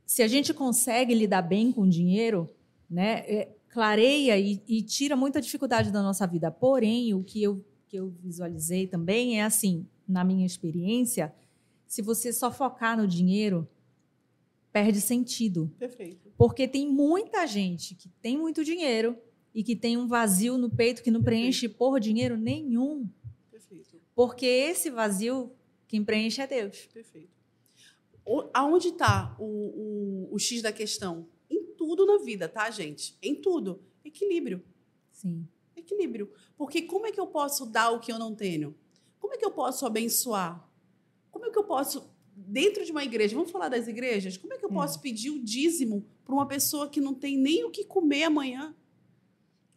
[0.05, 2.49] se a gente consegue lidar bem com o dinheiro,
[2.91, 6.51] né, é, clareia e, e, tira muita dificuldade da nossa vida.
[6.51, 11.33] Porém, o que eu, que eu visualizei também é assim, na minha experiência,
[11.87, 13.65] se você só focar no dinheiro,
[14.73, 15.73] perde sentido.
[15.79, 16.31] Perfeito.
[16.37, 19.17] Porque tem muita gente que tem muito dinheiro
[19.55, 21.41] e que tem um vazio no peito que não Perfeito.
[21.41, 23.07] preenche por dinheiro nenhum.
[23.49, 24.01] Perfeito.
[24.13, 25.51] Porque esse vazio,
[25.87, 26.89] quem preenche é Deus.
[26.93, 27.41] Perfeito
[28.53, 31.27] aonde está o, o, o X da questão?
[31.91, 33.17] Em tudo na vida, tá, gente?
[33.21, 33.83] Em tudo.
[34.05, 34.63] Equilíbrio.
[35.11, 35.45] Sim.
[35.75, 36.31] Equilíbrio.
[36.55, 38.73] Porque como é que eu posso dar o que eu não tenho?
[39.19, 40.65] Como é que eu posso abençoar?
[41.29, 44.57] Como é que eu posso, dentro de uma igreja, vamos falar das igrejas, como é
[44.57, 44.73] que eu é.
[44.73, 48.73] posso pedir o dízimo para uma pessoa que não tem nem o que comer amanhã?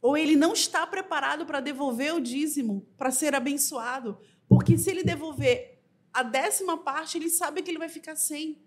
[0.00, 4.18] Ou ele não está preparado para devolver o dízimo, para ser abençoado?
[4.48, 5.80] Porque se ele devolver
[6.12, 8.62] a décima parte, ele sabe que ele vai ficar sem.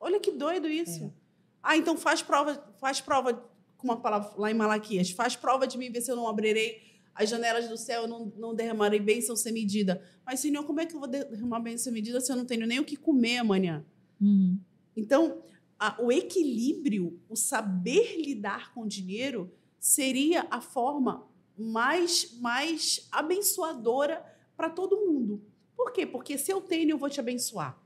[0.00, 1.04] Olha que doido isso.
[1.04, 1.23] É.
[1.64, 3.32] Ah, então faz prova, faz prova
[3.78, 6.82] com uma palavra lá em Malaquias, faz prova de mim, ver se eu não abrirei
[7.14, 10.02] as janelas do céu, eu não, não derramarei bênção sem medida.
[10.26, 12.66] Mas, Senhor, como é que eu vou derramar bênção sem medida se eu não tenho
[12.66, 13.84] nem o que comer amanhã?
[14.20, 14.58] Uhum.
[14.94, 15.42] Então,
[15.78, 24.24] a, o equilíbrio, o saber lidar com o dinheiro, seria a forma mais, mais abençoadora
[24.56, 25.42] para todo mundo.
[25.76, 26.04] Por quê?
[26.04, 27.80] Porque se eu tenho, eu vou te abençoar.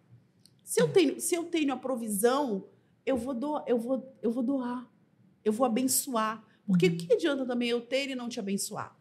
[0.64, 0.92] Se eu hum.
[0.92, 2.66] tenho, se eu tenho a provisão,
[3.08, 4.86] eu vou, do, eu vou, eu vou doar.
[5.44, 6.44] Eu vou abençoar.
[6.66, 6.96] Porque o uhum.
[6.98, 8.94] que adianta também eu ter e não te abençoar?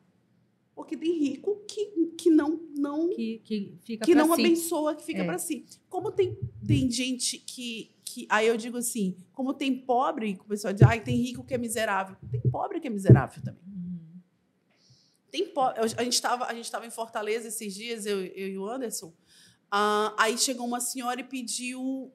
[0.74, 1.86] Porque tem rico que,
[2.18, 4.42] que não não que, que, fica que não si.
[4.42, 5.26] abençoa, que fica é.
[5.26, 5.66] para si.
[5.90, 8.28] Como tem, tem gente que, que.
[8.30, 11.58] Aí eu digo assim: como tem pobre, o pessoal diz, ah, tem rico que é
[11.58, 12.16] miserável.
[12.32, 13.64] Tem pobre que é miserável também.
[15.30, 15.52] Tem
[15.98, 19.08] a gente estava a gente estava em Fortaleza esses dias eu, eu e o Anderson.
[19.68, 22.14] Uh, aí chegou uma senhora e pediu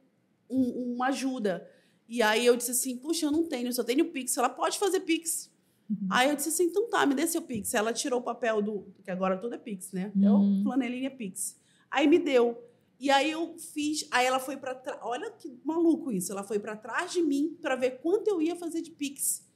[0.49, 1.69] um, uma ajuda.
[2.13, 4.37] E aí eu disse assim, puxa, eu não tenho, eu só tenho Pix.
[4.37, 5.51] Ela pode fazer Pix.
[5.89, 6.09] Uhum.
[6.11, 7.73] Aí eu disse assim, então tá, me dê seu Pix.
[7.73, 10.13] Ela tirou o papel do, que agora tudo é Pix, né?
[10.15, 10.61] Até uhum.
[10.61, 11.59] o flanelinha Pix.
[11.91, 12.63] Aí me deu.
[13.01, 16.31] E aí eu fiz, aí ela foi para trás, olha que maluco isso.
[16.31, 19.49] Ela foi para trás de mim para ver quanto eu ia fazer de Pix.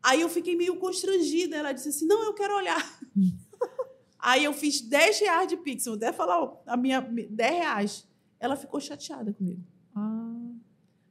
[0.00, 1.56] Aí eu fiquei meio constrangida.
[1.56, 3.00] Ela disse assim: não, eu quero olhar.
[4.16, 5.86] Aí eu fiz 10 reais de Pix.
[5.86, 8.08] Vou até falar a minha 10 reais.
[8.38, 9.60] Ela ficou chateada comigo.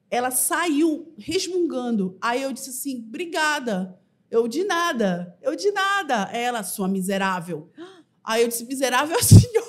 [0.10, 2.18] Ela saiu resmungando.
[2.22, 4.00] Aí eu disse assim: obrigada.
[4.30, 5.38] Eu de nada.
[5.42, 6.30] Eu de nada.
[6.32, 7.72] Ela, sua miserável.
[8.24, 9.66] Aí eu disse: miserável é a senhora.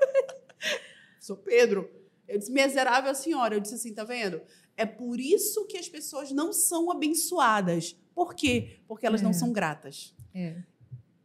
[1.20, 1.90] Sou Pedro.
[2.26, 3.54] Eu disse: miserável é a senhora.
[3.54, 4.40] Eu disse assim: tá vendo?
[4.76, 8.78] É por isso que as pessoas não são abençoadas por quê?
[8.88, 9.24] Porque elas é.
[9.24, 10.14] não são gratas.
[10.34, 10.56] É.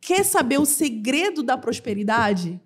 [0.01, 2.59] Quer saber o segredo da prosperidade?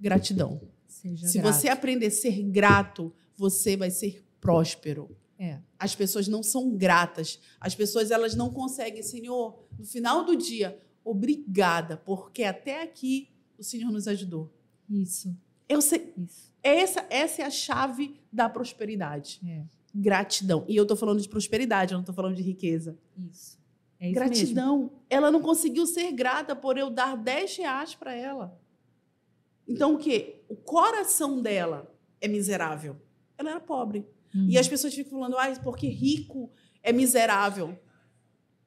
[0.00, 0.60] Gratidão.
[0.86, 1.52] Seja Se grato.
[1.52, 5.16] você aprender a ser grato, você vai ser próspero.
[5.38, 5.58] É.
[5.78, 7.40] As pessoas não são gratas.
[7.58, 13.64] As pessoas elas não conseguem, Senhor, no final do dia, obrigada, porque até aqui o
[13.64, 14.52] Senhor nos ajudou.
[14.88, 15.34] Isso.
[15.66, 16.12] Eu sei.
[16.16, 16.52] Isso.
[16.62, 19.40] Essa, essa é a chave da prosperidade.
[19.46, 19.64] É.
[19.94, 20.64] Gratidão.
[20.68, 22.98] E eu estou falando de prosperidade, eu não estou falando de riqueza.
[23.16, 23.58] Isso.
[23.98, 24.34] É isso mesmo.
[24.34, 24.92] Gratidão.
[25.08, 28.60] Ela não conseguiu ser grata por eu dar 10 reais para ela.
[29.66, 30.42] Então, o quê?
[30.48, 31.90] O coração dela
[32.20, 32.96] é miserável.
[33.38, 34.06] Ela era pobre.
[34.34, 34.48] Uhum.
[34.48, 36.50] E as pessoas ficam falando, ah, porque rico
[36.82, 37.78] é miserável.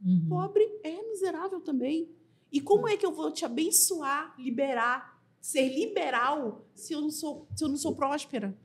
[0.04, 0.26] Uhum.
[0.30, 2.10] Pobre é miserável também.
[2.52, 7.48] E como é que eu vou te abençoar, liberar, ser liberal se eu não sou,
[7.56, 8.58] se eu não sou próspera?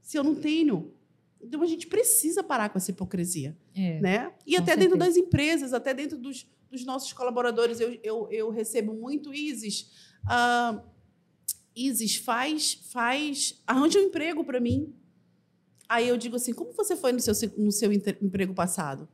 [0.00, 0.94] Se eu não tenho?
[1.42, 4.00] Então a gente precisa parar com essa hipocrisia, É.
[4.00, 4.34] né?
[4.46, 5.10] E até dentro certeza.
[5.10, 9.90] das empresas, até dentro dos, dos nossos colaboradores, eu, eu, eu recebo muito Isis.
[10.26, 10.82] ah,
[11.76, 14.94] Isis, faz, faz, arranja um emprego para mim.
[15.94, 19.08] Aí eu digo assim, como você foi no seu, no seu emprego passado?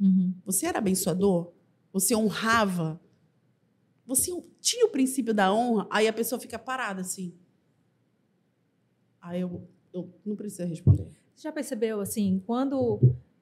[0.00, 0.34] Uhum.
[0.44, 1.52] Você era abençoador?
[1.92, 3.00] Você honrava?
[4.06, 4.30] Você
[4.60, 5.86] tinha o princípio da honra?
[5.90, 7.34] Aí a pessoa fica parada assim.
[9.20, 11.08] Aí eu, eu não preciso responder.
[11.34, 13.00] Você já percebeu assim, quando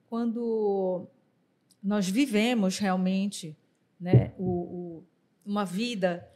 [0.09, 1.09] quando
[1.83, 3.57] nós vivemos realmente,
[3.99, 4.45] né, o,
[4.99, 5.05] o-
[5.45, 6.29] uma vida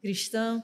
[0.00, 0.62] cristã,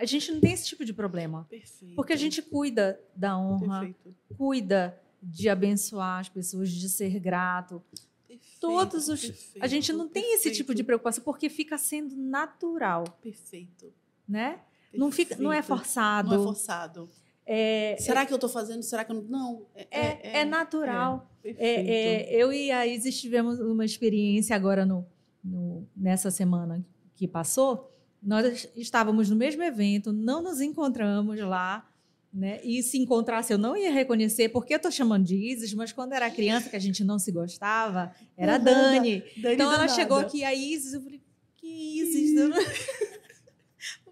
[0.00, 1.94] a gente não tem esse tipo de problema, Perfeito.
[1.94, 4.14] porque a gente cuida da honra, Perfeito.
[4.36, 7.82] cuida de abençoar as pessoas, de ser grato.
[8.26, 12.16] Perfeito, Todos os- perfeito, A gente não tem esse tipo de preocupação porque fica sendo
[12.16, 13.92] natural, Perfeito.
[14.26, 14.60] né?
[14.94, 16.30] Não fica, não é forçado.
[16.30, 17.08] Não é forçado.
[17.46, 18.82] É, Será que eu estou fazendo?
[18.82, 19.22] Será que eu não?
[19.24, 19.66] Não.
[19.74, 21.28] é, é natural.
[21.42, 21.60] Perfeito.
[21.90, 25.04] É, é, eu e a Isis tivemos uma experiência agora no,
[25.42, 26.84] no- nessa semana
[27.14, 27.89] que passou.
[28.22, 31.88] Nós estávamos no mesmo evento, não nos encontramos lá,
[32.32, 32.60] né?
[32.62, 36.12] E se encontrasse eu não ia reconhecer, porque eu estou chamando de Isis, mas quando
[36.12, 38.64] era criança que a gente não se gostava, era a Uhum.
[38.64, 39.20] Dani.
[39.36, 39.88] Dani Então ela danada.
[39.94, 41.20] chegou aqui, a Isis, eu falei,
[41.56, 42.34] que Isis?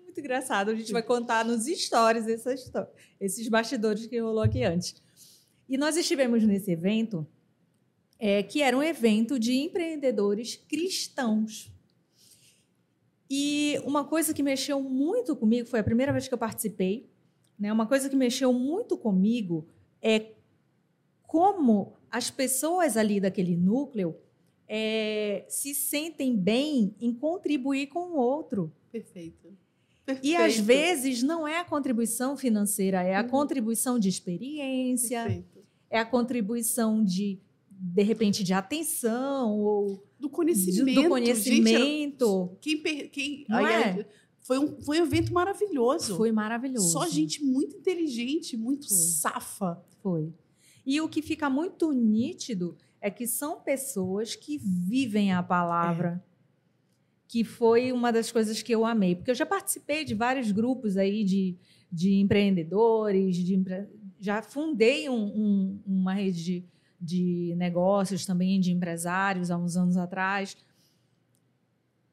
[0.03, 0.71] Muito engraçado.
[0.71, 2.89] A gente vai contar nos stories essa histó-
[3.21, 4.97] esses bastidores que rolou aqui antes.
[5.69, 7.27] E nós estivemos nesse evento,
[8.19, 11.71] é, que era um evento de empreendedores cristãos.
[13.31, 17.09] E uma coisa que mexeu muito comigo, foi a primeira vez que eu participei,
[17.59, 17.73] né?
[17.73, 19.67] Uma coisa que mexeu muito comigo
[20.01, 20.33] é
[21.27, 24.17] como as pessoas ali daquele núcleo
[24.67, 28.73] é, se sentem bem em contribuir com o outro.
[28.91, 29.49] Perfeito.
[30.23, 30.65] E às Perfeito.
[30.65, 33.29] vezes não é a contribuição financeira, é a Uhum.
[33.29, 35.59] contribuição de experiência, Perfeito.
[35.91, 37.39] é a contribuição de,
[37.81, 40.95] de repente, de atenção ou Do conhecimento.
[40.95, 42.57] do Gente, conhecimento.
[42.61, 43.65] Quem, per- quem aí,
[44.01, 44.07] é?
[44.41, 46.17] foi, um, foi um evento maravilhoso.
[46.17, 46.91] Foi maravilhoso.
[46.91, 48.97] Só gente muito inteligente, muito Foi.
[48.97, 49.81] safa.
[50.03, 50.33] Foi.
[50.85, 56.25] E o que fica muito nítido é que são pessoas que vivem a palavra.
[57.29, 59.15] Que foi uma das coisas que eu amei.
[59.15, 61.57] Porque eu já participei de vários grupos aí de,
[61.93, 63.87] de empreendedores, de empre-
[64.19, 66.65] já fundei um- um- uma rede de,
[67.01, 70.57] de negócios também, de empresários, há uns anos atrás.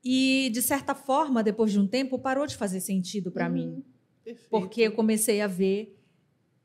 [0.04, 3.68] E, de certa forma, depois de um tempo, parou de fazer sentido para mim.
[3.68, 3.84] Uhum.
[4.24, 4.50] Perfeito.
[4.50, 6.00] Porque eu comecei a ver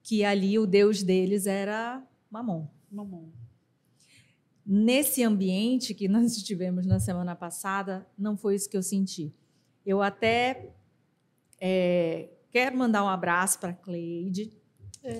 [0.03, 2.67] que ali o Deus deles era Mamon.
[2.91, 3.33] Mamão.
[4.65, 9.35] Nesse ambiente que nós estivemos na semana passada, não foi isso que eu senti.
[9.85, 10.71] Eu até
[11.61, 14.53] é, quero mandar um abraço para a Cleide,
[15.01, 15.11] Pro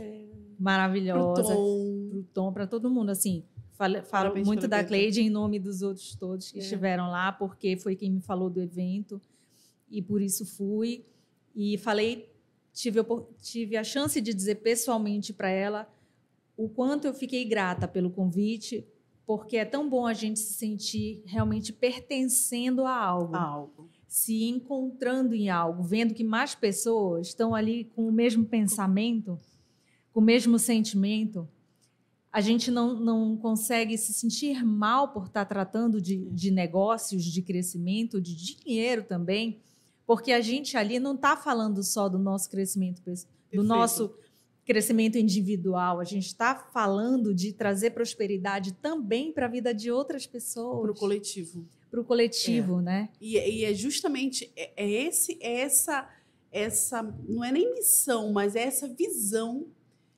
[0.59, 2.00] maravilhosa, Tom.
[2.23, 3.11] Para o Tom, para todo mundo.
[3.11, 4.83] Assim, falo, falo muito da.
[4.85, 6.63] Cleide em nome dos outros todos que É.
[6.63, 9.21] estiveram lá, porque foi quem me falou do evento
[9.91, 11.05] e por isso fui.
[11.55, 12.31] E falei,
[12.73, 13.05] tive, a
[13.41, 15.93] tive a chance de dizer pessoalmente para ela
[16.57, 18.87] o quanto eu fiquei grata pelo convite,
[19.27, 23.89] porque é tão bom a gente se sentir realmente pertencendo a algo Algo.
[24.07, 29.39] se encontrando em algo, vendo que mais pessoas estão ali com o mesmo pensamento,
[30.13, 31.49] com o mesmo sentimento,
[32.33, 37.43] a gente não, não consegue se sentir mal por estar tratando de, de negócios, de
[37.43, 39.61] crescimento, de dinheiro também,
[40.07, 43.63] porque a gente ali não está falando só do nosso crescimento, do Perfeito.
[43.65, 44.15] nosso
[44.65, 50.27] crescimento individual, a gente está falando de trazer prosperidade também para a vida de outras
[50.27, 51.67] pessoas, Pro coletivo.
[51.91, 53.09] para o coletivo, né?
[53.21, 56.09] E, e é justamente é, é esse, é essa,
[56.53, 59.67] essa, não é nem missão, mas é essa visão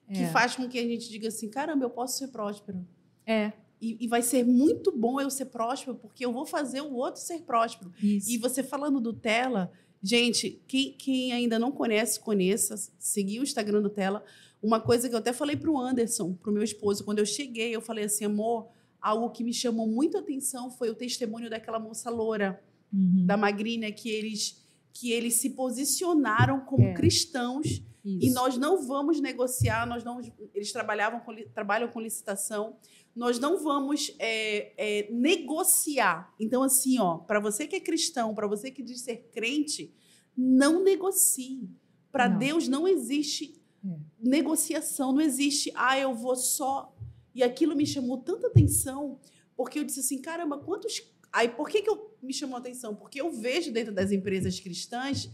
[0.08, 0.30] que É.
[0.30, 2.86] faz com que a gente diga assim, caramba, eu posso ser próspero.
[3.26, 6.94] É, E, e vai ser muito bom eu ser próspero, porque eu vou fazer o
[6.94, 7.92] outro ser próspero.
[8.00, 8.30] isso.
[8.30, 13.82] E você falando do Tela, gente, quem, quem ainda não conhece, conheça, seguir o Instagram
[13.82, 14.24] do Tela.
[14.62, 17.80] Uma coisa que eu até falei pro Anderson, pro meu esposo, quando eu cheguei, eu
[17.80, 18.68] falei assim, amor,
[19.00, 23.26] algo que me chamou muito a atenção foi o testemunho daquela moça loura, Uhum.
[23.26, 26.92] da Magrinha, que eles, que eles se posicionaram como É.
[26.94, 28.34] cristãos e Isso.
[28.34, 30.20] nós não vamos negociar, nós não,
[30.52, 32.76] eles trabalhavam com, trabalham com licitação,
[33.14, 36.34] nós não vamos é, é, negociar.
[36.40, 39.94] Então, assim, ó, para você que é cristão, para você que diz ser crente,
[40.36, 41.70] não negocie.
[42.10, 43.96] Para Deus não existe é.
[44.18, 46.94] negociação, não existe, ah, eu vou só.
[47.34, 49.20] E aquilo me chamou tanta atenção,
[49.56, 51.02] porque eu disse assim, caramba, quantos.
[51.32, 52.94] Aí, por que, que eu me chamou a atenção?
[52.94, 55.30] Porque eu vejo dentro das empresas cristãs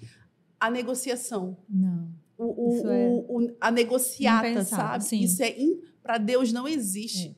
[0.61, 1.57] a negociação.
[1.69, 2.13] Não.
[2.39, 5.05] O, o, é o, a negociata, sabe?
[5.05, 5.21] Sim.
[5.21, 5.59] Isso é.
[5.59, 5.83] In...
[6.03, 7.37] Para Deus não existe.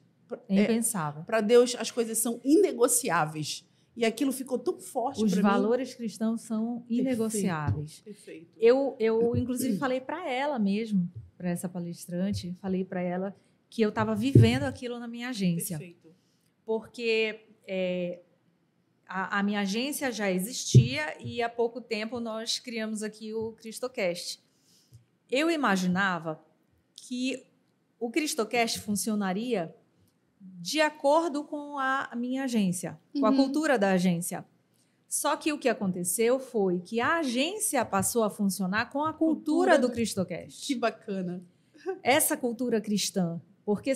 [0.49, 1.25] É, é impensável.
[1.25, 3.65] Para Deus as coisas são inegociáveis.
[3.97, 5.97] E aquilo ficou tão forte Os valores mim.
[5.97, 8.01] cristãos são inegociáveis.
[8.01, 8.47] Perfeito.
[8.47, 8.59] Perfeito.
[8.59, 13.35] Eu, eu, inclusive, falei para ela mesmo, para essa palestrante, falei para ela
[13.69, 15.79] que eu estava vivendo aquilo na minha agência.
[15.79, 16.15] Perfeito.
[16.65, 18.21] Porque é,
[19.07, 24.41] a, a, minha agência já existia e há pouco tempo nós criamos aqui o Cristocast.
[25.31, 26.43] Eu imaginava
[26.97, 27.47] que
[27.99, 29.75] o Cristocast funcionaria
[30.41, 33.37] de acordo com a minha agência, com a uhum.
[33.37, 34.45] cultura da agência.
[35.07, 39.73] Só que o que aconteceu foi que a agência passou a funcionar com a cultura,
[39.73, 40.67] cultura do Cristocast.
[40.67, 41.43] Que bacana.
[42.03, 43.41] Essa cultura cristã.
[43.65, 43.93] Porque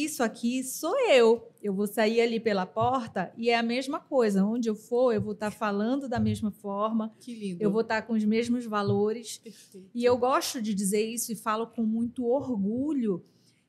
[0.00, 1.50] isso aqui sou eu.
[1.62, 4.44] Eu vou sair ali pela porta e é a mesma coisa.
[4.44, 7.12] Onde eu for, eu vou estar falando da mesma forma.
[7.20, 7.62] Que lindo.
[7.62, 9.38] Eu vou estar com os mesmos valores.
[9.38, 9.90] Perfeito.
[9.94, 13.24] E eu gosto de dizer isso e falo com muito orgulho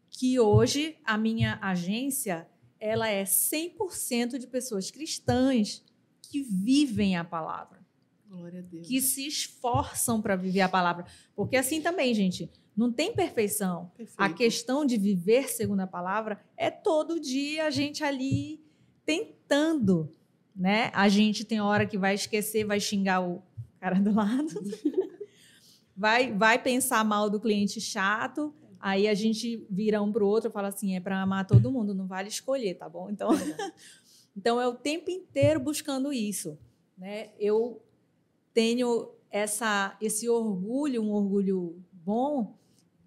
[0.10, 2.48] que hoje a minha agência
[2.80, 5.84] ela é 100% de pessoas cristãs
[6.22, 7.84] que vivem a palavra.
[8.28, 8.88] Glória a Deus.
[8.88, 11.06] Que se esforçam para viver a palavra.
[11.36, 13.92] Porque assim também, gente, não tem perfeição.
[13.96, 14.20] Perfeito.
[14.20, 18.62] A questão de viver segundo a palavra é todo dia a gente ali
[19.06, 20.10] tentando,
[20.56, 20.92] né?
[20.94, 23.44] A gente tem hora que vai esquecer, vai xingar o
[23.80, 24.48] cara do lado.
[25.96, 28.54] vai vai pensar mal do cliente chato,
[28.84, 31.72] Aí a gente vira um para o outro e fala assim: é para amar todo
[31.72, 33.10] mundo, não vale escolher, tá bom?
[33.10, 33.30] Então,
[34.36, 36.60] então é o tempo inteiro buscando isso.
[36.98, 37.30] Né?
[37.40, 37.82] Eu
[38.54, 42.58] tenho essa, esse orgulho, um orgulho bom,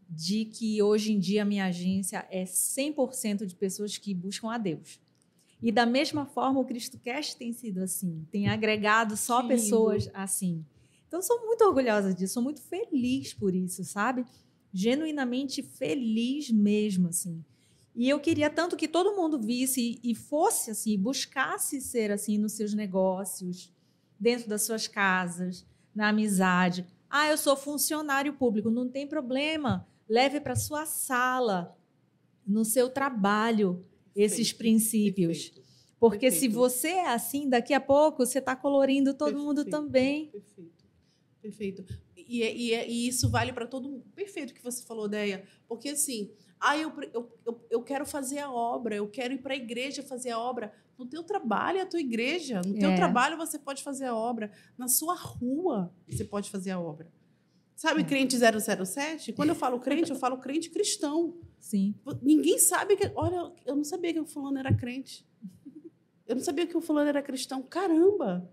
[0.08, 4.58] de que hoje em dia a minha agência é 100% de pessoas que buscam a
[4.58, 5.00] Deus.
[5.62, 10.64] E da mesma forma, o CristoCast tem sido assim, tem agregado só pessoas assim.
[11.08, 14.24] Então, sou muito orgulhosa disso, sou muito feliz por isso, sabe?
[14.76, 17.42] genuinamente feliz mesmo, assim.
[17.94, 22.52] E eu queria tanto que todo mundo visse e fosse assim, buscasse ser assim nos
[22.52, 23.72] seus negócios,
[24.20, 26.86] dentro das suas casas, na amizade.
[27.08, 29.88] Ah, eu sou funcionário público, não tem problema.
[30.08, 31.76] Leve para sua sala,
[32.46, 33.84] no seu trabalho,
[34.14, 35.44] esses perfeito, princípios.
[35.48, 35.66] Perfeito,
[35.98, 36.40] Porque perfeito.
[36.40, 40.30] se você é assim, daqui a pouco você está colorindo todo mundo também.
[40.30, 40.84] Perfeito.
[41.42, 44.04] Perfeito e, e, e isso vale para todo mundo.
[44.14, 45.44] Perfeito que você falou, Deia.
[45.68, 46.30] Porque assim,
[46.60, 50.02] ah, eu, eu, eu, eu quero fazer a obra, eu quero ir para a igreja
[50.02, 50.72] fazer a obra.
[50.98, 52.60] No teu trabalho é a tua igreja.
[52.62, 52.96] No teu é.
[52.96, 54.50] trabalho você pode fazer a obra.
[54.76, 57.10] Na sua rua você pode fazer a obra.
[57.76, 59.34] Sabe, crente 007?
[59.34, 61.36] Quando eu falo crente, eu falo crente cristão.
[61.60, 61.94] Sim.
[62.22, 63.12] Ninguém sabe que.
[63.14, 65.26] Olha, eu não sabia que o fulano era crente.
[66.26, 67.62] Eu não sabia que o fulano era cristão.
[67.62, 68.50] Caramba!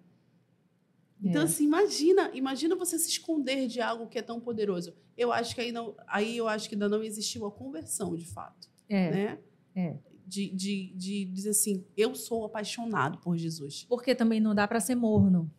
[1.23, 1.45] Então, é.
[1.45, 4.93] assim, imagina, imagina você se esconder de algo que é tão poderoso.
[5.17, 8.25] Eu acho que aí, não, aí eu acho que ainda não existiu a conversão, de
[8.25, 8.69] fato.
[8.89, 9.09] É.
[9.09, 9.39] Né?
[9.73, 9.97] É.
[10.27, 13.85] De, de, de dizer assim, eu sou apaixonado por Jesus.
[13.87, 15.49] Porque também não dá para ser morno.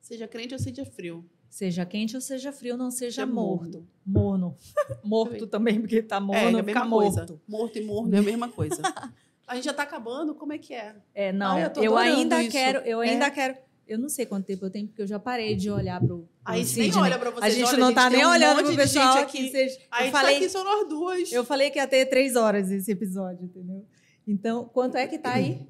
[0.00, 1.28] Seja crente ou seja frio.
[1.52, 3.86] Seja quente ou seja frio, não seja, morto.
[4.06, 4.56] Morno.
[5.04, 7.14] morto também, porque está morno, é, é fica morto.
[7.14, 7.40] Coisa.
[7.46, 8.80] Morto e morno é a mesma coisa.
[9.46, 10.96] a gente já está acabando, como é que é?
[11.14, 12.52] É, não, eu, eu ainda isso.
[12.52, 13.30] quero, eu ainda é.
[13.30, 13.54] quero
[13.86, 16.26] eu não sei quanto tempo eu tenho, porque eu já parei de olhar para o.
[16.42, 17.44] A gente nem olha para vocês.
[17.44, 19.50] A gente olha, não está nem um olhando para o pessoal aqui.
[19.50, 21.30] Vocês, a gente tá falei, tá aqui só nós duas.
[21.30, 23.84] Eu falei que ia ter três horas esse episódio, entendeu?
[24.26, 25.66] Então, quanto é que tá aí?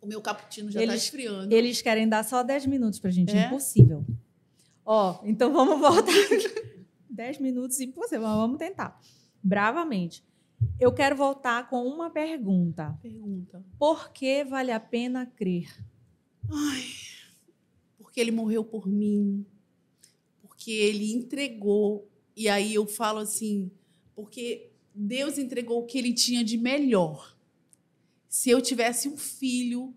[0.00, 1.54] O meu cappuccino já está esfriando.
[1.54, 3.36] Eles querem dar só 10 minutos para a gente.
[3.36, 3.46] É?
[3.46, 4.04] Impossível.
[4.90, 6.12] Ó, então vamos voltar.
[7.10, 8.22] 10 minutos, impossível.
[8.22, 8.98] Mas vamos tentar.
[9.42, 10.24] Bravamente.
[10.80, 12.98] Eu quero voltar com uma pergunta.
[13.02, 13.64] Pergunta.
[13.78, 15.68] Por que vale a pena crer?
[16.50, 17.08] Ai
[18.18, 19.46] porque ele morreu por mim,
[20.40, 22.10] porque ele entregou.
[22.34, 23.70] E aí eu falo assim,
[24.12, 27.36] porque Deus entregou o que ele tinha de melhor.
[28.28, 29.94] Se eu tivesse um filho,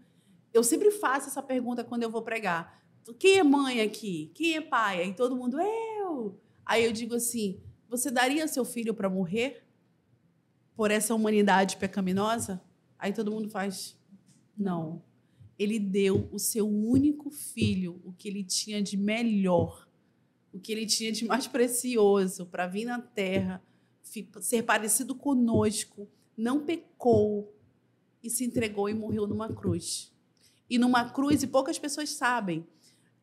[0.53, 2.80] eu sempre faço essa pergunta quando eu vou pregar.
[3.19, 4.31] Quem é mãe aqui?
[4.33, 5.01] Quem é pai?
[5.01, 6.39] Aí todo mundo, eu.
[6.65, 9.63] Aí eu digo assim: você daria seu filho para morrer
[10.75, 12.61] por essa humanidade pecaminosa?
[12.97, 13.97] Aí todo mundo faz,
[14.57, 15.01] não
[15.63, 19.87] ele deu o seu único filho, o que ele tinha de melhor,
[20.51, 23.61] o que ele tinha de mais precioso para vir na terra,
[24.41, 27.55] ser parecido conosco, não pecou,
[28.23, 30.11] e se entregou e morreu numa cruz.
[30.67, 32.65] E numa cruz, e poucas pessoas sabem,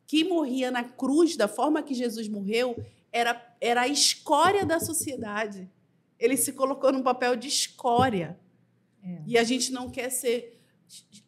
[0.09, 2.75] quem morria na cruz da forma que Jesus morreu
[3.13, 5.69] era, era a escória da sociedade.
[6.17, 8.35] Ele se colocou num papel de escória.
[9.03, 9.21] É.
[9.27, 10.59] E a gente não quer ser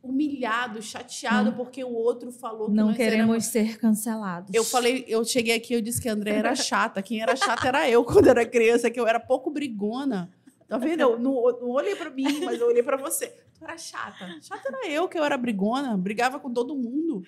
[0.01, 1.57] humilhado, chateado não.
[1.57, 3.45] porque o outro falou que não queremos éramos...
[3.45, 4.51] ser cancelados.
[4.51, 7.03] Eu falei, eu cheguei aqui, eu disse que a André era chata.
[7.03, 10.31] Quem era chata era eu quando era criança, que eu era pouco brigona.
[10.67, 11.01] Tá vendo?
[11.01, 13.27] Eu não, não olhei para mim, mas eu olhei para você.
[13.53, 14.25] Tu era chata.
[14.41, 17.21] Chata era eu que eu era brigona, brigava com todo mundo.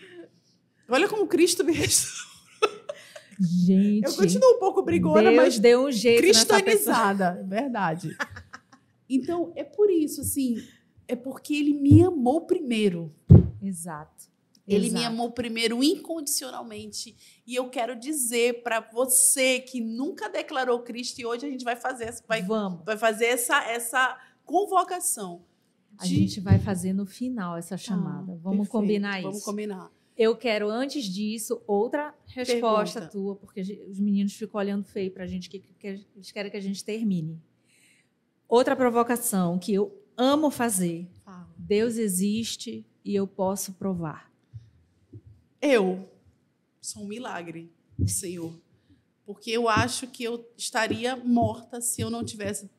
[0.94, 2.34] Olha como Cristo me restaurou.
[3.40, 4.06] Gente.
[4.06, 8.16] Eu continuo um pouco brigona, Deus mas deu um jeito cristianizada, verdade.
[9.10, 10.64] Então, é por isso assim,
[11.08, 13.14] é porque ele me amou primeiro.
[13.62, 14.32] Exato.
[14.68, 15.00] Ele Exato.
[15.00, 17.16] me amou primeiro incondicionalmente.
[17.46, 21.76] E eu quero dizer para você que nunca declarou Cristo e hoje a gente vai
[21.76, 22.86] fazer, vai, Vamos.
[22.86, 25.44] vai fazer essa, essa convocação.
[25.92, 25.98] De...
[26.00, 28.32] A gente vai fazer no final essa chamada.
[28.32, 28.72] Ah, Vamos perfeito.
[28.72, 29.28] combinar isso.
[29.28, 29.92] Vamos combinar.
[30.16, 33.12] Eu quero, antes disso, outra resposta Pergunta.
[33.12, 36.58] tua, porque os meninos ficam olhando feio para a gente, que, que eles querem que
[36.58, 37.42] a gente termine.
[38.48, 41.08] Outra provocação que eu amo fazer.
[41.26, 41.50] Fala.
[41.58, 44.32] Deus existe e eu posso provar.
[45.62, 46.08] Eu
[46.80, 47.72] sou um milagre,
[48.06, 48.54] Senhor.
[49.26, 52.70] Porque eu acho que eu estaria morta se eu não tivesse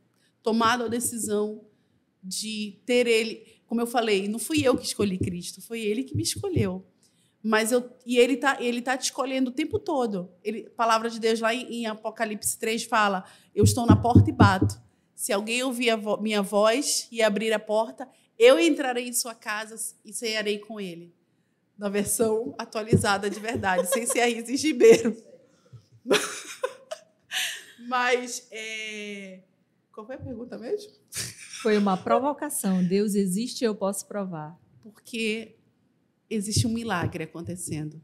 [0.42, 1.64] tomado a decisão
[2.22, 3.60] de ter ele.
[3.66, 6.84] Como eu falei, não fui eu que escolhi Cristo, foi ele que me escolheu.
[7.44, 10.32] Mas eu e ele tá ele tá te escolhendo o tempo todo.
[10.42, 13.22] Ele, a palavra de Deus lá em, em Apocalipse 3 fala:
[13.54, 14.82] "Eu estou na porta e bato.
[15.14, 19.34] Se alguém ouvir a vo minha voz e abrir a porta, eu entrarei em sua
[19.34, 21.14] casa e cearei com ele.
[21.76, 25.14] Na versão atualizada de verdade, sem ser a Isis Ribeiro.
[27.86, 29.40] Mas, é...
[29.92, 30.92] qual foi a pergunta mesmo?
[31.62, 32.82] Foi uma provocação.
[32.82, 34.58] Deus existe e eu posso provar.
[34.82, 35.56] Porque
[36.28, 38.00] existe um milagre acontecendo.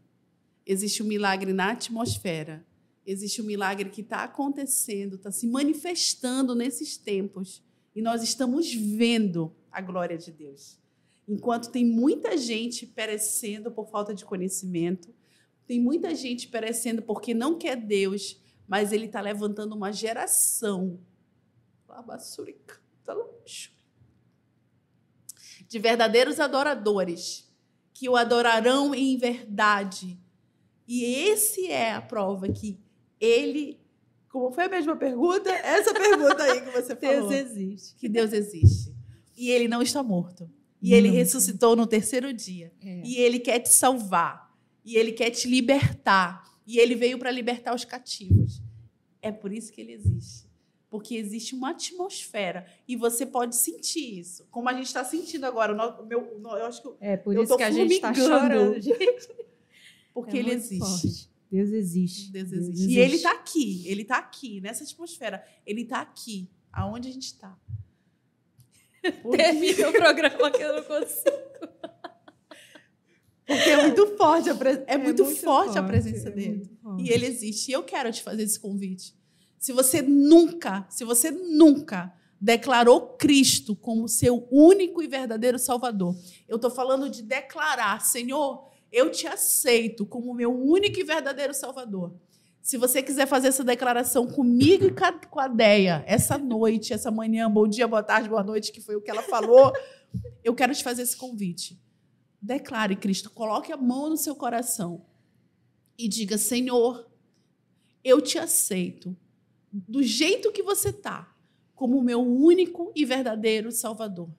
[0.67, 2.65] Existe um milagre na atmosfera
[3.13, 7.63] existe um milagre que está acontecendo, está se manifestando nesses tempos.
[7.95, 10.79] E nós estamos vendo a glória de Deus.
[11.27, 15.15] Enquanto tem muita gente perecendo por falta de conhecimento,
[15.67, 21.01] tem muita gente perecendo porque não quer Deus, mas Ele está levantando uma geração
[25.69, 27.50] de verdadeiros adoradores
[28.01, 30.19] que o adorarão em verdade.
[30.89, 32.81] E esse é a prova que
[33.21, 33.79] ele.
[34.27, 35.51] Como foi a mesma pergunta?
[35.61, 37.29] Essa pergunta aí que você falou.
[37.29, 37.95] Deus existe.
[37.97, 38.97] Que Deus existe.
[39.37, 40.51] E ele não está morto.
[40.81, 42.73] E ele ressuscitou no terceiro dia.
[42.83, 43.03] É.
[43.05, 44.51] E ele quer te salvar.
[44.83, 46.43] E ele quer te libertar.
[46.67, 48.63] E ele veio para libertar os cativos.
[49.21, 50.49] É por isso que ele existe.
[50.91, 52.67] Porque existe uma atmosfera.
[52.87, 54.47] E você pode sentir isso.
[54.51, 55.73] Como a gente está sentindo agora.
[55.73, 58.79] O meu, eu acho que é por isso que a gente está chorando.
[58.83, 59.29] Gente.
[60.13, 60.81] Porque é ele existe.
[60.81, 61.31] Forte.
[61.51, 62.33] Deus existe.
[62.33, 62.57] Deus existe.
[62.57, 62.93] Deus existe.
[62.93, 65.45] E ele está aqui, ele está aqui, nessa atmosfera.
[65.65, 67.57] Ele está aqui, aonde a gente está.
[69.03, 71.51] Termina o programa que eu não consigo.
[73.47, 74.71] Porque é muito forte a, pre...
[74.71, 76.71] é, é muito, muito forte, forte, a presença é dele.
[76.99, 77.71] E ele existe.
[77.71, 79.13] E eu quero te fazer esse convite.
[79.61, 86.17] Se você nunca, se você nunca declarou Cristo como seu único e verdadeiro Salvador,
[86.49, 92.15] eu estou falando de declarar, Senhor, eu te aceito como meu único e verdadeiro Salvador.
[92.63, 94.95] Se você quiser fazer essa declaração comigo e
[95.29, 98.97] com a Deia, essa noite, essa manhã, bom dia, boa tarde, boa noite, que foi
[98.97, 99.75] o que ela falou,
[100.43, 101.79] eu quero te fazer esse convite.
[102.41, 105.05] Declare, Cristo, coloque a mão no seu coração
[105.99, 107.07] e diga: Senhor,
[108.03, 109.15] eu te aceito
[109.73, 111.35] do jeito que você está,
[111.75, 114.31] como meu único e verdadeiro Salvador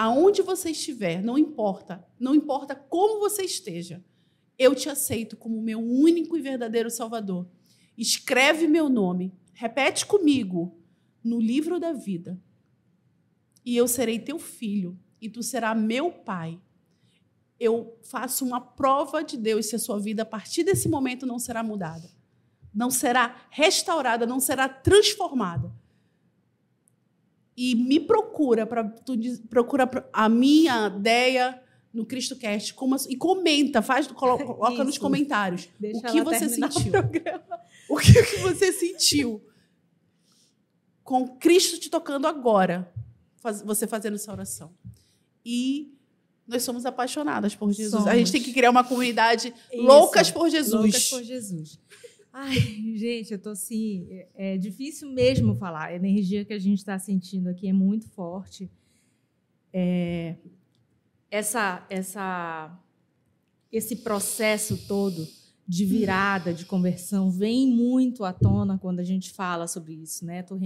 [0.00, 4.02] aonde você estiver, não importa, não importa como você esteja,
[4.58, 7.46] eu te aceito como meu único e verdadeiro Salvador.
[7.98, 10.74] Escreve meu nome, repete comigo
[11.22, 12.40] no livro da vida,
[13.62, 16.58] e eu serei teu filho, e tu serás meu pai.
[17.58, 21.38] Eu faço uma prova de Deus se a sua vida a partir desse momento não
[21.38, 22.10] será mudada,
[22.74, 25.72] não será restaurada, não será transformada
[27.56, 29.14] e me procura para tu
[29.50, 31.60] procura a minha ideia
[31.92, 36.92] no CristoCast como, e comenta, faz coloca nos comentários Deixa o que você sentiu.
[37.88, 39.44] O, o que, que você sentiu
[41.02, 42.90] com Cristo te tocando agora,
[43.36, 44.72] faz, você fazendo essa oração.
[45.44, 45.92] E
[46.46, 47.90] nós somos apaixonadas por Jesus.
[47.90, 48.06] Somos.
[48.06, 49.82] A gente tem que criar uma comunidade Isso.
[49.82, 50.72] loucas por Jesus.
[50.72, 51.78] Loucas por Jesus.
[52.32, 52.58] Ai,
[52.96, 54.06] gente, eu tô assim.
[54.10, 55.86] É, é difícil mesmo falar.
[55.86, 58.70] A energia que a gente está sentindo aqui é muito forte.
[59.72, 60.36] é,
[61.30, 62.76] essa, essa,
[63.70, 65.26] esse processo todo
[65.66, 70.42] de virada, de conversão, vem muito à tona quando a gente fala sobre isso, né?
[70.42, 70.58] Tu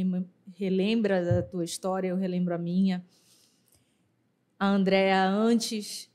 [0.55, 3.05] relembra da tua história, eu relembro a minha.
[4.59, 6.11] A Andréa antes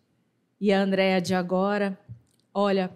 [0.59, 1.99] e a Andréa de agora.
[2.51, 2.91] Olha,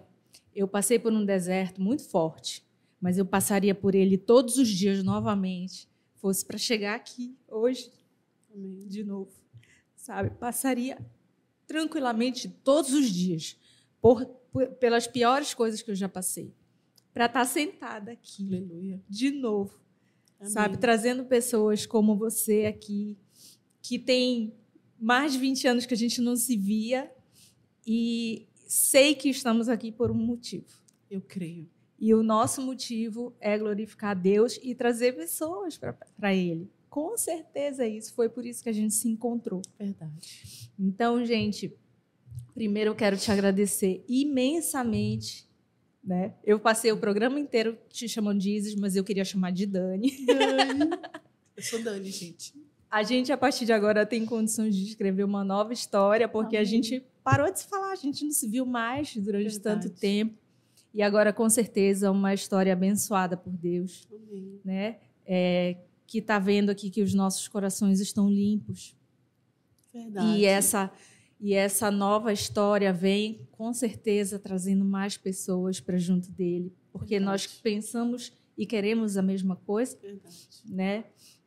[0.54, 2.64] eu passei por um deserto muito forte,
[3.00, 7.90] mas eu passaria por ele todos os dias novamente, fosse para chegar aqui hoje,
[8.86, 9.32] de novo,
[9.96, 10.30] sabe?
[10.30, 10.98] Passaria
[11.66, 13.58] tranquilamente todos os dias
[14.00, 14.24] por
[14.78, 16.54] pelas piores coisas que eu já passei,
[17.12, 19.02] para estar tá sentada aqui Aleluia.
[19.08, 19.80] de novo,
[20.38, 20.52] Amém.
[20.52, 23.18] sabe, trazendo pessoas como você aqui
[23.82, 24.54] que tem
[24.98, 27.10] mais de 20 anos que a gente não se via
[27.86, 30.66] e sei que estamos aqui por um motivo.
[31.10, 31.68] Eu creio.
[31.98, 35.78] E o nosso motivo é glorificar Deus e trazer pessoas
[36.16, 36.70] para Ele.
[36.90, 38.14] Com certeza isso.
[38.14, 39.62] Foi por isso que a gente se encontrou.
[39.78, 40.70] Verdade.
[40.78, 41.76] Então, gente,
[42.54, 45.44] Primeiro, eu quero te agradecer imensamente.
[46.02, 46.34] Né?
[46.44, 50.24] Eu passei o programa inteiro te chamando de Isis, mas eu queria chamar de Dani.
[50.24, 50.90] Dani.
[51.56, 52.52] Eu sou Dani, gente.
[52.94, 56.60] A gente, a partir de agora, tem condições de escrever uma nova história, porque Amém.
[56.60, 59.88] a gente parou de se falar, a gente não se viu mais durante Verdade.
[59.88, 60.38] tanto tempo.
[60.94, 64.06] E agora, com certeza, uma história abençoada por Deus.
[64.12, 64.60] Amém.
[64.64, 64.98] Né?
[65.26, 65.76] É,
[66.06, 68.94] que está vendo aqui que os nossos corações estão limpos.
[69.92, 70.38] Verdade.
[70.38, 70.88] E essa
[71.40, 77.24] e essa nova história vem, com certeza, trazendo mais pessoas para junto dele, porque Verdade.
[77.32, 80.48] nós pensamos e queremos a mesma coisa, Verdade.
[80.68, 81.04] né?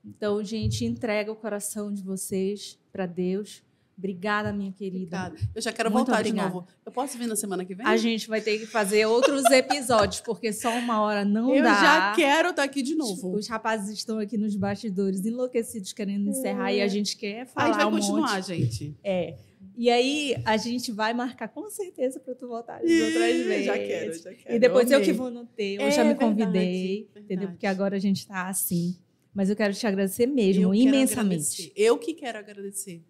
[0.08, 3.62] Então, gente, entrega o coração de vocês para Deus.
[3.98, 5.26] Obrigada, minha querida.
[5.26, 5.52] Obrigada.
[5.56, 6.50] Eu já quero Muito voltar obrigada.
[6.50, 6.68] de novo.
[6.86, 7.86] Eu posso vir na semana que vem?
[7.86, 11.70] A gente vai ter que fazer outros episódios, porque só uma hora não eu dá.
[11.70, 13.34] Eu já quero estar aqui de novo.
[13.36, 16.78] Os rapazes estão aqui nos bastidores, enlouquecidos, querendo encerrar, é.
[16.78, 17.66] e a gente quer falar.
[17.66, 18.48] A gente vai um continuar, monte.
[18.48, 18.96] gente.
[19.04, 19.36] É.
[19.76, 23.66] E aí a gente vai marcar com certeza para tu voltar de outras vezes.
[23.66, 24.56] Já quero, já quero.
[24.56, 27.50] E depois eu, eu que vou no teu, eu é, já me convidei, verdade, entendeu?
[27.50, 28.96] Porque agora a gente está assim.
[29.38, 31.72] Mas eu quero te agradecer mesmo, eu imensamente.
[31.76, 33.04] Eu que quero agradecer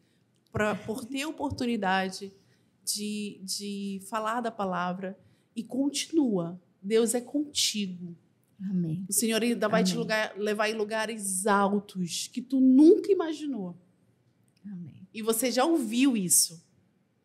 [0.51, 2.33] pra, por ter a oportunidade
[2.83, 5.17] de, de falar da palavra
[5.55, 6.59] e continua.
[6.81, 8.13] Deus é contigo.
[8.59, 9.05] Amém.
[9.07, 9.93] O Senhor ainda vai Amém.
[9.93, 13.73] te lugar, levar em lugares altos que tu nunca imaginou.
[14.65, 15.07] Amém.
[15.13, 16.61] E você já ouviu isso.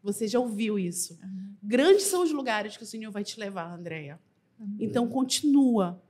[0.01, 1.19] Você já ouviu isso.
[1.21, 1.57] Amém.
[1.61, 4.21] Grandes são os lugares que o Senhor vai te levar, Andréia.
[4.79, 6.01] Então, continua.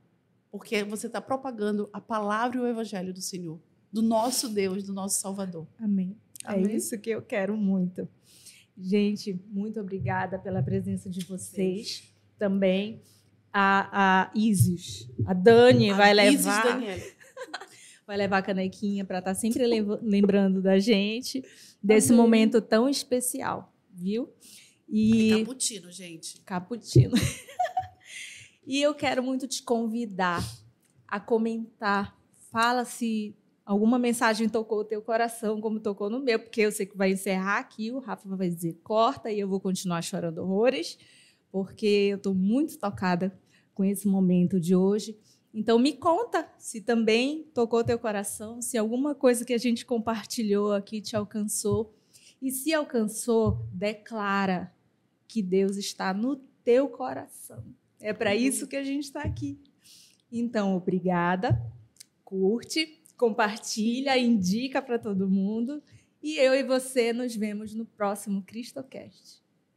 [0.53, 3.59] Porque você está propagando a palavra e o evangelho do Senhor.
[3.91, 5.67] Do nosso Deus, do nosso Salvador.
[5.79, 6.15] Amém.
[6.45, 6.73] É Amém?
[6.73, 8.07] É isso que eu quero muito.
[8.77, 12.03] Gente, muito obrigada pela presença de vocês Sim.
[12.37, 13.01] também.
[13.51, 16.83] A, a Isis, a Dani a vai levar.
[16.83, 17.15] Isis
[18.05, 19.65] vai levar a canequinha para estar tá sempre
[20.03, 21.43] lembrando da gente
[21.81, 22.21] desse Amém.
[22.21, 24.31] momento tão especial, viu?
[24.87, 26.41] E é cappuccino, gente.
[26.41, 27.13] Cappuccino.
[28.65, 30.43] e eu quero muito te convidar
[31.07, 32.17] a comentar.
[32.51, 33.35] Fala se
[33.65, 37.11] alguma mensagem tocou o teu coração, como tocou no meu, porque eu sei que vai
[37.11, 40.97] encerrar aqui, o Rafa vai dizer corta e eu vou continuar chorando horrores,
[41.51, 43.37] porque eu estou muito tocada
[43.73, 45.17] com esse momento de hoje.
[45.53, 50.73] Então me conta se também tocou teu coração, se alguma coisa que a gente compartilhou
[50.73, 51.93] aqui te alcançou.
[52.41, 54.73] E se alcançou, declara
[55.27, 57.63] que Deus está no teu coração.
[58.03, 59.57] É para isso que a gente está aqui.
[60.29, 61.57] Então, obrigada.
[62.25, 65.81] Curte, compartilha, indica para todo mundo.
[66.21, 69.42] E eu e você nos vemos no próximo CristoCast.